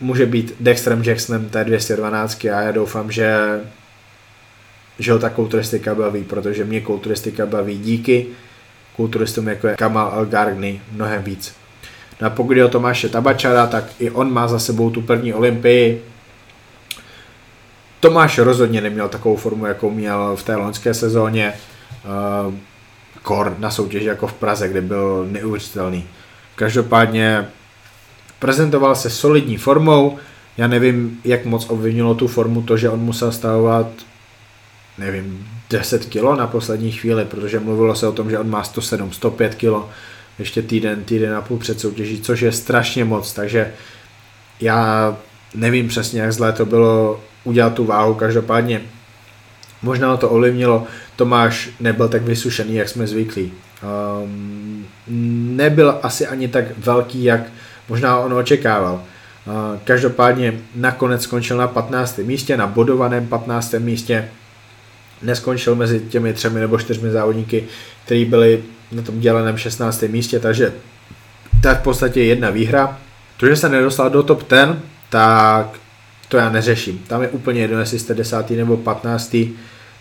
Může 0.00 0.26
být 0.26 0.54
Dexterem 0.60 1.02
Jacksonem 1.02 1.48
té 1.48 1.64
212 1.64 2.44
a 2.44 2.60
já 2.60 2.72
doufám, 2.72 3.10
že 3.10 3.60
že 4.98 5.12
ho 5.12 5.18
ta 5.18 5.30
kulturistika 5.30 5.94
baví, 5.94 6.24
protože 6.24 6.64
mě 6.64 6.80
kulturistika 6.80 7.46
baví 7.46 7.78
díky 7.78 8.26
kulturistům 8.96 9.48
jako 9.48 9.66
je 9.66 9.76
Kamal 9.76 10.12
El 10.14 10.54
mnohem 10.92 11.22
víc. 11.22 11.65
No 12.20 12.26
a 12.26 12.30
pokud 12.30 12.56
je 12.56 12.64
o 12.64 12.68
Tomáše 12.68 13.08
Tabačara, 13.08 13.66
tak 13.66 13.84
i 13.98 14.10
on 14.10 14.32
má 14.32 14.48
za 14.48 14.58
sebou 14.58 14.90
tu 14.90 15.02
první 15.02 15.34
olympii. 15.34 16.04
Tomáš 18.00 18.38
rozhodně 18.38 18.80
neměl 18.80 19.08
takovou 19.08 19.36
formu, 19.36 19.66
jakou 19.66 19.90
měl 19.90 20.36
v 20.36 20.42
té 20.42 20.56
loňské 20.56 20.94
sezóně. 20.94 21.52
Uh, 22.46 22.54
kor 23.22 23.56
na 23.58 23.70
soutěži 23.70 24.06
jako 24.06 24.26
v 24.26 24.32
Praze, 24.32 24.68
kde 24.68 24.80
byl 24.80 25.26
neuvěřitelný. 25.30 26.04
Každopádně 26.54 27.48
prezentoval 28.38 28.94
se 28.94 29.10
solidní 29.10 29.56
formou, 29.56 30.18
já 30.56 30.66
nevím, 30.66 31.20
jak 31.24 31.44
moc 31.44 31.70
ovlivnilo 31.70 32.14
tu 32.14 32.28
formu 32.28 32.62
to, 32.62 32.76
že 32.76 32.90
on 32.90 33.00
musel 33.00 33.32
stavovat, 33.32 33.86
nevím, 34.98 35.48
10 35.70 36.04
kilo 36.04 36.36
na 36.36 36.46
poslední 36.46 36.92
chvíli, 36.92 37.24
protože 37.24 37.60
mluvilo 37.60 37.94
se 37.94 38.08
o 38.08 38.12
tom, 38.12 38.30
že 38.30 38.38
on 38.38 38.50
má 38.50 38.64
107, 38.64 39.12
105 39.12 39.54
kilo, 39.54 39.90
ještě 40.38 40.62
týden, 40.62 41.04
týden 41.04 41.34
a 41.34 41.40
půl 41.40 41.58
před 41.58 41.80
soutěží, 41.80 42.20
což 42.20 42.40
je 42.40 42.52
strašně 42.52 43.04
moc, 43.04 43.32
takže 43.32 43.72
já 44.60 45.16
nevím 45.54 45.88
přesně, 45.88 46.20
jak 46.20 46.32
zlé 46.32 46.52
to 46.52 46.66
bylo 46.66 47.20
udělat 47.44 47.74
tu 47.74 47.84
váhu, 47.84 48.14
každopádně 48.14 48.80
možná 49.82 50.16
to 50.16 50.30
ovlivnilo, 50.30 50.86
Tomáš 51.16 51.68
nebyl 51.80 52.08
tak 52.08 52.22
vysušený, 52.22 52.74
jak 52.74 52.88
jsme 52.88 53.06
zvyklí. 53.06 53.52
Um, 54.22 54.86
nebyl 55.56 55.98
asi 56.02 56.26
ani 56.26 56.48
tak 56.48 56.64
velký, 56.78 57.24
jak 57.24 57.40
možná 57.88 58.18
on 58.18 58.34
očekával. 58.34 58.94
Uh, 58.94 59.52
každopádně 59.84 60.60
nakonec 60.74 61.22
skončil 61.22 61.56
na 61.56 61.68
15. 61.68 62.18
místě, 62.18 62.56
na 62.56 62.66
bodovaném 62.66 63.26
15. 63.26 63.74
místě. 63.78 64.28
Neskončil 65.22 65.74
mezi 65.74 66.00
těmi 66.00 66.32
třemi 66.32 66.60
nebo 66.60 66.78
čtyřmi 66.78 67.10
závodníky, 67.10 67.64
kteří 68.04 68.24
byli 68.24 68.64
na 68.92 69.02
tom 69.02 69.20
děleném 69.20 69.58
16. 69.58 70.02
místě, 70.02 70.40
takže 70.40 70.72
to 71.62 71.68
je 71.68 71.74
v 71.74 71.82
podstatě 71.82 72.22
jedna 72.22 72.50
výhra. 72.50 72.98
To, 73.36 73.46
že 73.46 73.56
se 73.56 73.68
nedostal 73.68 74.10
do 74.10 74.22
top 74.22 74.50
10, 74.50 74.76
tak 75.10 75.66
to 76.28 76.36
já 76.36 76.50
neřeším. 76.50 76.98
Tam 76.98 77.22
je 77.22 77.28
úplně 77.28 77.60
jedno, 77.60 77.78
jestli 77.78 77.98
jste 77.98 78.14
10. 78.14 78.50
nebo 78.50 78.76
15 78.76 79.36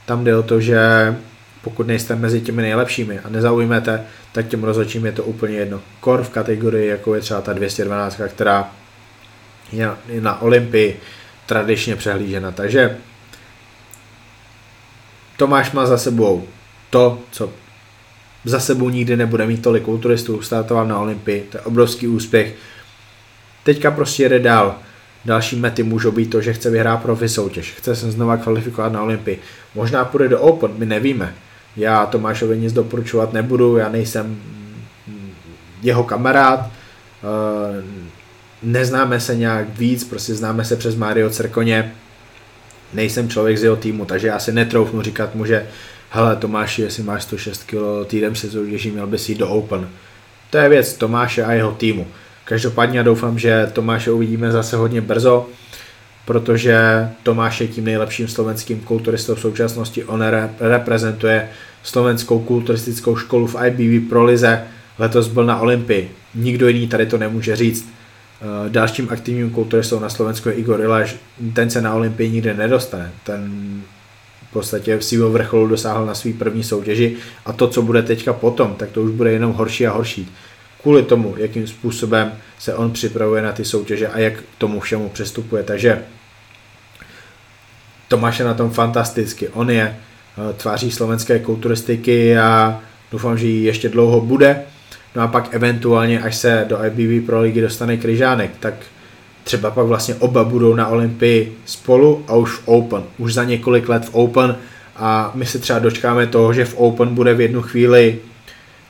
tam 0.06 0.24
jde 0.24 0.38
o 0.38 0.44
to, 0.44 0.62
že 0.62 1.16
pokud 1.62 1.88
nejste 1.88 2.16
mezi 2.16 2.42
těmi 2.42 2.62
nejlepšími 2.62 3.20
a 3.20 3.30
nezaujmete, 3.30 4.04
tak 4.32 4.48
těm 4.48 4.64
rozhodčím 4.64 5.06
je 5.06 5.12
to 5.12 5.24
úplně 5.24 5.58
jedno. 5.58 5.82
Kor 6.00 6.24
v 6.24 6.30
kategorii, 6.30 6.90
jako 6.90 7.16
je 7.16 7.22
třeba 7.22 7.42
ta 7.42 7.54
212, 7.54 8.22
která 8.28 8.72
je 9.72 9.90
na 10.20 10.42
Olympii 10.42 11.00
tradičně 11.46 11.96
přehlížena. 11.96 12.52
Takže 12.52 12.98
Tomáš 15.38 15.72
má 15.72 15.86
za 15.86 15.98
sebou 15.98 16.44
to, 16.90 17.20
co 17.32 17.50
za 18.46 18.60
sebou 18.60 18.90
nikdy 18.90 19.18
nebude 19.18 19.48
mít 19.48 19.62
tolik 19.62 19.84
kulturistů, 19.84 20.42
startoval 20.42 20.88
na 20.88 21.00
Olympii, 21.00 21.48
to 21.52 21.58
je 21.58 21.62
obrovský 21.62 22.08
úspěch. 22.08 22.56
Teďka 23.64 23.92
prostě 23.92 24.24
jede 24.24 24.40
dál. 24.40 24.76
Další 25.26 25.56
mety 25.56 25.84
můžou 25.84 26.12
být 26.12 26.26
to, 26.26 26.42
že 26.42 26.54
chce 26.54 26.70
vyhrát 26.70 27.02
profi 27.02 27.30
soutěž, 27.30 27.72
chce 27.72 27.96
se 27.96 28.12
znova 28.12 28.38
kvalifikovat 28.38 28.94
na 28.94 29.02
Olympii. 29.02 29.40
Možná 29.76 30.06
půjde 30.06 30.30
do 30.30 30.40
Open, 30.40 30.72
my 30.78 30.86
nevíme. 30.86 31.36
Já 31.78 32.06
Tomášovi 32.06 32.58
nic 32.58 32.74
doporučovat 32.74 33.34
nebudu, 33.34 33.78
já 33.78 33.90
nejsem 33.90 34.42
jeho 35.82 36.04
kamarád, 36.04 36.60
eh, 36.60 37.84
neznáme 38.64 39.20
se 39.20 39.36
nějak 39.36 39.78
víc, 39.78 40.04
prostě 40.04 40.36
známe 40.36 40.66
se 40.66 40.76
přes 40.76 40.96
Mario 40.96 41.30
Cerkoně, 41.30 41.96
nejsem 42.96 43.30
člověk 43.30 43.58
z 43.58 43.64
jeho 43.64 43.76
týmu, 43.76 44.06
takže 44.06 44.28
já 44.28 44.40
si 44.40 44.52
netroufnu 44.52 45.02
říkat 45.02 45.36
mu, 45.36 45.46
že 45.46 45.66
hele 46.10 46.36
Tomáši, 46.36 46.82
jestli 46.82 47.04
máš 47.04 47.24
106 47.24 47.64
kg, 47.64 48.08
týden 48.08 48.36
se 48.36 48.52
soutěží, 48.52 48.92
měl 48.92 49.08
bys 49.08 49.30
jít 49.30 49.38
do 49.38 49.50
Open. 49.50 49.90
To 50.50 50.58
je 50.58 50.70
věc 50.70 50.94
Tomáše 50.94 51.44
a 51.44 51.52
jeho 51.54 51.72
týmu. 51.72 52.08
Každopádně 52.46 53.04
doufám, 53.04 53.40
že 53.40 53.70
Tomáše 53.74 54.12
uvidíme 54.12 54.52
zase 54.52 54.78
hodně 54.78 55.02
brzo, 55.02 55.50
protože 56.26 57.10
Tomáš 57.24 57.62
je 57.62 57.68
tím 57.68 57.86
nejlepším 57.86 58.28
slovenským 58.28 58.80
kulturistou 58.80 59.36
v 59.36 59.40
současnosti. 59.40 60.04
On 60.04 60.22
re- 60.22 60.50
reprezentuje 60.60 61.50
slovenskou 61.84 62.40
kulturistickou 62.40 63.16
školu 63.16 63.48
v 63.48 63.56
IBB 63.68 64.10
Pro 64.10 64.24
Lize. 64.24 64.64
Letos 65.00 65.28
byl 65.28 65.46
na 65.46 65.60
Olympii. 65.60 66.12
Nikdo 66.36 66.68
jiný 66.68 66.88
tady 66.88 67.06
to 67.06 67.18
nemůže 67.18 67.56
říct. 67.56 67.95
Eh, 68.42 68.70
dalším 68.70 69.08
aktivním 69.12 69.50
kulturistou 69.50 70.00
na 70.00 70.10
Slovensku 70.10 70.50
je 70.50 70.56
Igor 70.56 70.82
Ilaš. 70.82 71.16
Ten 71.54 71.70
se 71.70 71.82
na 71.82 71.94
Olympii 71.94 72.30
nikde 72.30 72.54
nedostane. 72.54 73.12
Ten 73.24 73.52
v 74.50 74.54
podstatě 74.54 74.98
v 74.98 75.04
svého 75.04 75.30
vrcholu 75.30 75.68
dosáhl 75.68 76.06
na 76.06 76.16
svý 76.16 76.34
první 76.34 76.64
soutěži 76.64 77.16
a 77.46 77.54
to, 77.54 77.68
co 77.68 77.82
bude 77.82 78.04
teďka 78.04 78.34
potom, 78.34 78.76
tak 78.76 78.90
to 78.90 79.02
už 79.02 79.12
bude 79.12 79.32
jenom 79.32 79.54
horší 79.54 79.88
a 79.88 79.92
horší. 79.92 80.32
Kvůli 80.82 81.04
tomu, 81.04 81.36
jakým 81.38 81.68
způsobem 81.68 82.32
se 82.60 82.76
on 82.76 82.92
připravuje 82.92 83.42
na 83.42 83.52
ty 83.52 83.66
soutěže 83.66 84.08
a 84.08 84.20
jak 84.20 84.34
k 84.34 84.44
tomu 84.58 84.80
všemu 84.80 85.10
přistupuje. 85.10 85.64
Takže 85.64 86.04
Tomáš 88.08 88.40
je 88.40 88.46
na 88.46 88.54
tom 88.54 88.72
fantasticky. 88.72 89.48
On 89.50 89.70
je 89.70 89.98
eh, 90.50 90.54
tváří 90.54 90.92
slovenské 90.92 91.40
kulturistiky 91.40 92.38
a 92.38 92.80
doufám, 93.12 93.38
že 93.38 93.48
ji 93.48 93.66
ještě 93.66 93.90
dlouho 93.90 94.22
bude. 94.22 94.66
No 95.16 95.22
a 95.22 95.28
pak 95.28 95.48
eventuálně, 95.52 96.22
až 96.22 96.36
se 96.36 96.66
do 96.70 96.78
IBB 96.86 97.26
Pro 97.26 97.42
ligy 97.42 97.62
dostane 97.62 97.98
Kryžánek, 97.98 98.52
tak 98.60 98.74
třeba 99.44 99.72
pak 99.72 99.86
vlastně 99.86 100.16
oba 100.16 100.44
budou 100.44 100.76
na 100.76 100.88
Olympii 100.88 101.58
spolu 101.66 102.26
a 102.28 102.36
už 102.36 102.52
v 102.52 102.62
Open. 102.66 103.04
Už 103.18 103.34
za 103.34 103.44
několik 103.44 103.90
let 103.90 104.06
v 104.06 104.16
Open 104.16 104.56
a 104.96 105.32
my 105.34 105.46
se 105.46 105.60
třeba 105.60 105.80
dočkáme 105.80 106.28
toho, 106.28 106.54
že 106.54 106.66
v 106.66 106.78
Open 106.78 107.16
bude 107.16 107.34
v 107.34 107.42
jednu 107.42 107.62
chvíli 107.62 108.20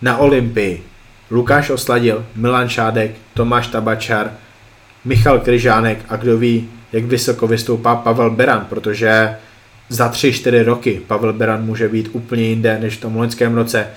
na 0.02 0.18
Olympii 0.18 0.84
Lukáš 1.32 1.70
Osladil, 1.70 2.26
Milan 2.36 2.70
Šádek, 2.70 3.12
Tomáš 3.34 3.68
Tabačar, 3.68 4.32
Michal 5.06 5.40
Kryžánek 5.40 6.00
a 6.10 6.16
kdo 6.16 6.38
ví, 6.38 6.70
jak 6.92 7.04
vysoko 7.04 7.48
vystoupá 7.48 7.96
Pavel 7.96 8.30
Beran, 8.30 8.66
protože 8.70 9.36
za 9.90 10.12
3-4 10.12 10.64
roky 10.64 11.02
Pavel 11.08 11.34
Beran 11.34 11.66
může 11.66 11.90
být 11.90 12.10
úplně 12.12 12.44
jinde 12.44 12.80
než 12.80 12.98
v 12.98 13.02
tom 13.02 13.16
loňském 13.16 13.56
roce, 13.56 13.88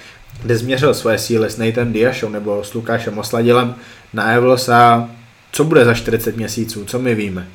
kde 0.42 0.57
změřil 0.57 0.94
své 0.94 1.18
síly 1.18 1.51
s 1.51 1.57
Nathan 1.57 1.92
Diašou 1.92 2.29
nebo 2.29 2.64
s 2.64 2.74
Lukášem 2.74 3.18
Osladilem 3.18 3.74
na 4.12 4.31
Evlos 4.31 4.68
a 4.68 5.09
co 5.53 5.64
bude 5.64 5.85
za 5.85 5.94
40 5.94 6.37
měsíců, 6.37 6.85
co 6.85 6.98
my 6.98 7.14
víme. 7.14 7.46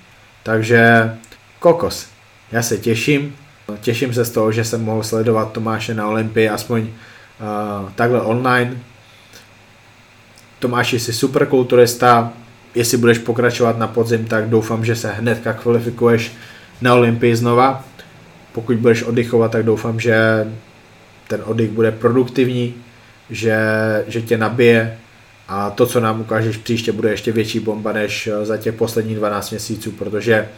Takže 0.43 1.13
kokos. 1.59 2.07
Já 2.51 2.61
se 2.61 2.77
těším, 2.77 3.35
těším 3.81 4.13
se 4.13 4.25
z 4.25 4.29
toho, 4.29 4.51
že 4.51 4.63
jsem 4.63 4.83
mohl 4.83 5.03
sledovat 5.03 5.51
Tomáše 5.51 5.93
na 5.93 6.07
Olympii 6.07 6.49
aspoň 6.49 6.81
uh, 6.81 7.89
takhle 7.95 8.21
online. 8.21 8.77
Tomáš, 10.59 10.93
jsi 10.93 11.13
super 11.13 11.45
kulturista, 11.45 12.33
jestli 12.75 12.97
budeš 12.97 13.17
pokračovat 13.17 13.77
na 13.77 13.87
podzim, 13.87 14.25
tak 14.25 14.49
doufám, 14.49 14.85
že 14.85 14.95
se 14.95 15.11
hnedka 15.11 15.53
kvalifikuješ 15.53 16.31
na 16.81 16.93
Olympii 16.93 17.35
znova. 17.35 17.83
Pokud 18.53 18.77
budeš 18.77 19.03
oddychovat, 19.03 19.51
tak 19.51 19.65
doufám, 19.65 19.99
že 19.99 20.47
ten 21.27 21.41
oddych 21.45 21.71
bude 21.71 21.91
produktivní, 21.91 22.75
že, 23.29 23.57
že 24.07 24.21
tě 24.21 24.37
nabije 24.37 24.97
a 25.47 25.69
to, 25.69 25.85
co 25.85 25.99
nám 25.99 26.21
ukážeš 26.21 26.57
příště, 26.57 26.91
bude 26.91 27.09
ještě 27.09 27.31
větší 27.31 27.59
bomba 27.59 27.93
než 27.93 28.29
za 28.43 28.57
těch 28.57 28.75
posledních 28.75 29.17
12 29.17 29.49
měsíců, 29.51 29.91
protože 29.91 30.49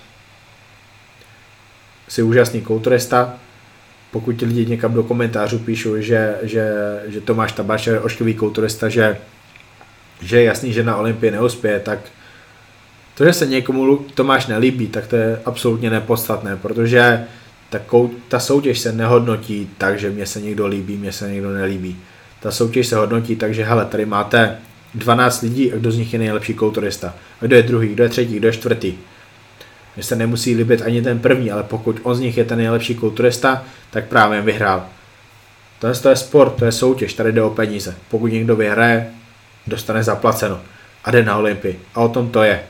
jsi 2.07 2.23
úžasný 2.23 2.61
kulturista, 2.61 3.33
pokud 4.11 4.33
ti 4.33 4.45
lidi 4.45 4.65
někam 4.65 4.93
do 4.93 5.03
komentářů 5.03 5.59
píšou, 5.59 6.01
že, 6.01 6.35
že, 6.41 6.73
že 7.07 7.21
Tomáš 7.21 7.51
Tabaš 7.51 7.87
je 7.87 7.99
ošklivý 7.99 8.33
kulturista, 8.33 8.89
že, 8.89 9.17
že 10.21 10.37
je 10.37 10.43
jasný, 10.43 10.73
že 10.73 10.83
na 10.83 10.95
Olympii 10.95 11.31
neuspěje, 11.31 11.79
tak 11.79 11.99
to, 13.17 13.25
že 13.25 13.33
se 13.33 13.47
někomu 13.47 13.97
Tomáš 13.97 14.47
nelíbí, 14.47 14.87
tak 14.87 15.07
to 15.07 15.15
je 15.15 15.41
absolutně 15.45 15.89
nepodstatné, 15.89 16.55
protože 16.55 17.25
ta, 17.69 17.79
ta 18.27 18.39
soutěž 18.39 18.79
se 18.79 18.91
nehodnotí 18.91 19.69
tak, 19.77 19.99
že 19.99 20.09
mě 20.09 20.25
se 20.25 20.41
někdo 20.41 20.67
líbí, 20.67 20.97
mě 20.97 21.11
se 21.11 21.31
někdo 21.31 21.53
nelíbí. 21.53 21.97
Ta 22.39 22.51
soutěž 22.51 22.87
se 22.87 22.95
hodnotí 22.95 23.35
tak, 23.35 23.53
že 23.53 23.63
hele, 23.63 23.85
tady 23.85 24.05
máte 24.05 24.57
12 24.95 25.41
lidí 25.41 25.73
a 25.73 25.75
kdo 25.75 25.91
z 25.91 25.97
nich 25.97 26.13
je 26.13 26.19
nejlepší 26.19 26.53
kulturista. 26.53 27.13
A 27.41 27.45
kdo 27.45 27.55
je 27.55 27.63
druhý, 27.63 27.87
kdo 27.87 28.03
je 28.03 28.09
třetí, 28.09 28.35
kdo 28.35 28.47
je 28.47 28.53
čtvrtý. 28.53 28.93
Mně 29.95 30.03
se 30.03 30.15
nemusí 30.15 30.55
líbit 30.55 30.81
ani 30.81 31.01
ten 31.01 31.19
první, 31.19 31.51
ale 31.51 31.63
pokud 31.63 31.99
on 32.03 32.15
z 32.15 32.19
nich 32.19 32.37
je 32.37 32.45
ten 32.45 32.57
nejlepší 32.57 32.95
kulturista, 32.95 33.63
tak 33.89 34.07
právě 34.07 34.41
vyhrál. 34.41 34.85
To 35.79 36.09
je 36.09 36.15
sport, 36.15 36.49
to 36.49 36.65
je 36.65 36.71
soutěž, 36.71 37.13
tady 37.13 37.31
jde 37.31 37.41
o 37.41 37.49
peníze. 37.49 37.95
Pokud 38.09 38.27
někdo 38.27 38.55
vyhraje, 38.55 39.11
dostane 39.67 40.03
zaplaceno 40.03 40.61
a 41.03 41.11
jde 41.11 41.23
na 41.23 41.37
Olympii. 41.37 41.79
A 41.95 42.01
o 42.01 42.09
tom 42.09 42.29
to 42.29 42.43
je. 42.43 42.63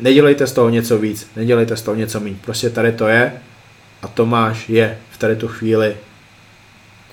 Nedělejte 0.00 0.46
z 0.46 0.52
toho 0.52 0.68
něco 0.68 0.98
víc, 0.98 1.30
nedělejte 1.36 1.76
z 1.76 1.82
toho 1.82 1.94
něco 1.94 2.20
méně. 2.20 2.36
Prostě 2.44 2.70
tady 2.70 2.92
to 2.92 3.08
je 3.08 3.32
a 4.02 4.08
Tomáš 4.08 4.68
je 4.68 4.98
v 5.10 5.18
tady 5.18 5.36
tu 5.36 5.48
chvíli 5.48 5.96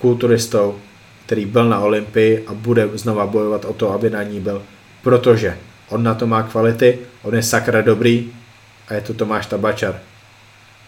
kulturistou, 0.00 0.78
který 1.26 1.46
byl 1.46 1.68
na 1.68 1.80
Olympii 1.80 2.44
a 2.46 2.54
bude 2.54 2.88
znova 2.94 3.26
bojovat 3.26 3.64
o 3.64 3.72
to, 3.72 3.92
aby 3.92 4.10
na 4.10 4.22
ní 4.22 4.40
byl. 4.40 4.62
Protože 5.02 5.58
on 5.88 6.02
na 6.02 6.14
to 6.14 6.26
má 6.26 6.42
kvality, 6.42 6.98
on 7.22 7.34
je 7.34 7.42
sakra 7.42 7.82
dobrý 7.82 8.32
a 8.88 8.94
je 8.94 9.00
to 9.00 9.14
Tomáš 9.14 9.46
Tabačar. 9.46 10.00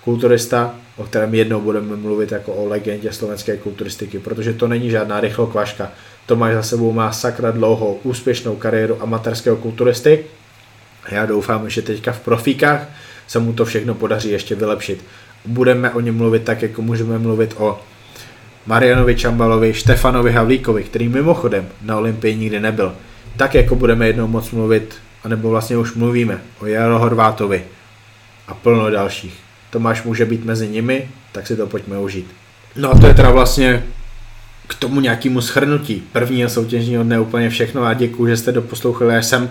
Kulturista, 0.05 0.75
o 0.97 1.05
kterém 1.05 1.35
jednou 1.35 1.61
budeme 1.61 1.97
mluvit 1.97 2.33
jako 2.33 2.53
o 2.53 2.69
legendě 2.69 3.13
slovenské 3.13 3.57
kulturistiky, 3.57 4.19
protože 4.19 4.53
to 4.53 4.69
není 4.69 4.91
žádná 4.91 5.21
rychlokvaška. 5.21 5.91
Tomáš 6.27 6.55
za 6.55 6.63
sebou 6.63 6.93
má 6.93 7.13
sakra 7.13 7.51
dlouhou 7.51 8.01
úspěšnou 8.03 8.57
kariéru 8.57 9.03
amatérského 9.03 9.57
kulturisty 9.57 10.25
já 11.09 11.27
doufám, 11.27 11.71
že 11.71 11.83
teďka 11.83 12.13
v 12.13 12.21
profíkách 12.21 12.89
se 13.27 13.39
mu 13.39 13.53
to 13.53 13.65
všechno 13.65 13.95
podaří 13.95 14.31
ještě 14.31 14.55
vylepšit. 14.55 15.05
Budeme 15.47 15.91
o 15.91 16.01
něm 16.01 16.17
mluvit 16.17 16.43
tak, 16.43 16.63
jako 16.63 16.83
můžeme 16.83 17.19
mluvit 17.19 17.55
o 17.59 17.81
Marianovi 18.67 19.15
Čambalovi, 19.15 19.75
Štefanovi 19.75 20.33
Havlíkovi, 20.33 20.85
který 20.85 21.09
mimochodem 21.09 21.69
na 21.83 21.97
Olympii 21.97 22.37
nikdy 22.37 22.61
nebyl. 22.61 22.95
Tak 23.37 23.55
jako 23.55 23.75
budeme 23.75 24.07
jednou 24.07 24.27
moc 24.27 24.51
mluvit, 24.51 24.95
anebo 25.25 25.51
vlastně 25.51 25.77
už 25.77 25.95
mluvíme 25.95 26.41
o 26.61 26.67
Jaro 26.67 26.99
Horvátovi 26.99 27.65
a 28.49 28.55
plno 28.55 28.91
dalších. 28.91 29.39
Tomáš 29.71 30.03
může 30.03 30.27
být 30.27 30.45
mezi 30.45 30.69
nimi, 30.69 31.09
tak 31.33 31.47
si 31.47 31.57
to 31.57 31.67
pojďme 31.67 31.99
užít. 31.99 32.27
No 32.77 32.91
a 32.91 32.99
to 32.99 33.07
je 33.07 33.15
teda 33.15 33.31
vlastně 33.31 33.85
k 34.67 34.75
tomu 34.75 35.01
nějakému 35.01 35.41
schrnutí 35.41 36.03
prvního 36.13 36.49
soutěžního 36.49 37.03
dne 37.03 37.21
úplně 37.21 37.51
všechno 37.51 37.85
a 37.85 37.95
děkuji, 37.95 38.27
že 38.27 38.37
jste 38.37 38.53
doposlouchali 38.53 39.17
až 39.17 39.27
sem. 39.27 39.51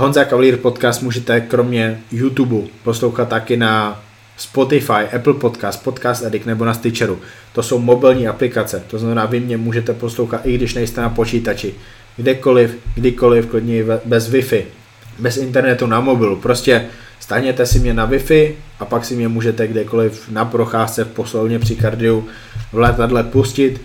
Honza 0.00 0.24
Kavalír 0.24 0.56
podcast 0.56 1.02
můžete 1.02 1.40
kromě 1.40 2.00
YouTube 2.12 2.56
poslouchat 2.84 3.28
taky 3.28 3.56
na 3.56 4.02
Spotify, 4.36 4.92
Apple 4.92 5.34
Podcast, 5.34 5.84
Podcast 5.84 6.24
Addict 6.24 6.46
nebo 6.46 6.64
na 6.64 6.74
Stitcheru. 6.74 7.18
To 7.52 7.62
jsou 7.62 7.78
mobilní 7.78 8.28
aplikace, 8.28 8.82
to 8.86 8.98
znamená, 8.98 9.26
vy 9.26 9.40
mě 9.40 9.56
můžete 9.56 9.94
poslouchat 9.94 10.40
i 10.46 10.54
když 10.54 10.74
nejste 10.74 11.00
na 11.00 11.08
počítači. 11.08 11.74
Kdekoliv, 12.16 12.76
kdykoliv, 12.94 13.46
klidně 13.46 13.84
bez 14.04 14.30
Wi-Fi, 14.32 14.62
bez 15.18 15.36
internetu 15.36 15.86
na 15.86 16.00
mobilu. 16.00 16.36
Prostě 16.36 16.86
stáhněte 17.20 17.66
si 17.66 17.78
mě 17.78 17.94
na 17.94 18.10
Wi-Fi 18.10 18.52
a 18.80 18.84
pak 18.84 19.04
si 19.04 19.16
mě 19.16 19.28
můžete 19.28 19.66
kdekoliv 19.66 20.28
na 20.30 20.44
procházce 20.44 21.04
v 21.04 21.08
poslovně 21.08 21.58
při 21.58 21.76
kardiu 21.76 22.26
v 22.72 22.78
letadle 22.78 23.22
pustit 23.22 23.80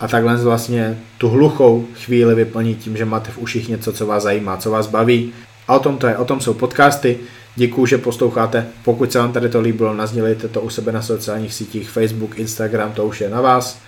a 0.00 0.08
takhle 0.08 0.36
vlastně 0.36 0.98
tu 1.18 1.28
hluchou 1.28 1.86
chvíli 2.04 2.34
vyplnit 2.34 2.78
tím, 2.78 2.96
že 2.96 3.04
máte 3.04 3.30
v 3.30 3.38
uších 3.38 3.68
něco, 3.68 3.92
co 3.92 4.06
vás 4.06 4.22
zajímá, 4.22 4.56
co 4.56 4.70
vás 4.70 4.86
baví 4.86 5.32
a 5.70 5.74
o 5.74 5.78
tom 5.78 5.98
to 5.98 6.06
je, 6.06 6.16
o 6.16 6.24
tom 6.24 6.40
jsou 6.40 6.54
podcasty. 6.54 7.18
Děkuji, 7.56 7.86
že 7.86 7.98
posloucháte. 7.98 8.66
Pokud 8.84 9.12
se 9.12 9.18
vám 9.18 9.32
tady 9.32 9.48
to 9.48 9.60
líbilo, 9.60 9.94
nazdělejte 9.94 10.48
to 10.48 10.60
u 10.60 10.70
sebe 10.70 10.92
na 10.92 11.02
sociálních 11.02 11.54
sítích, 11.54 11.90
Facebook, 11.90 12.38
Instagram, 12.38 12.92
to 12.92 13.06
už 13.06 13.20
je 13.20 13.30
na 13.30 13.40
vás. 13.40 13.78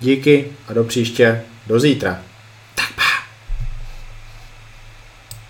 Díky 0.00 0.48
a 0.68 0.72
do 0.72 0.84
příště, 0.84 1.42
do 1.66 1.80
zítra. 1.80 2.22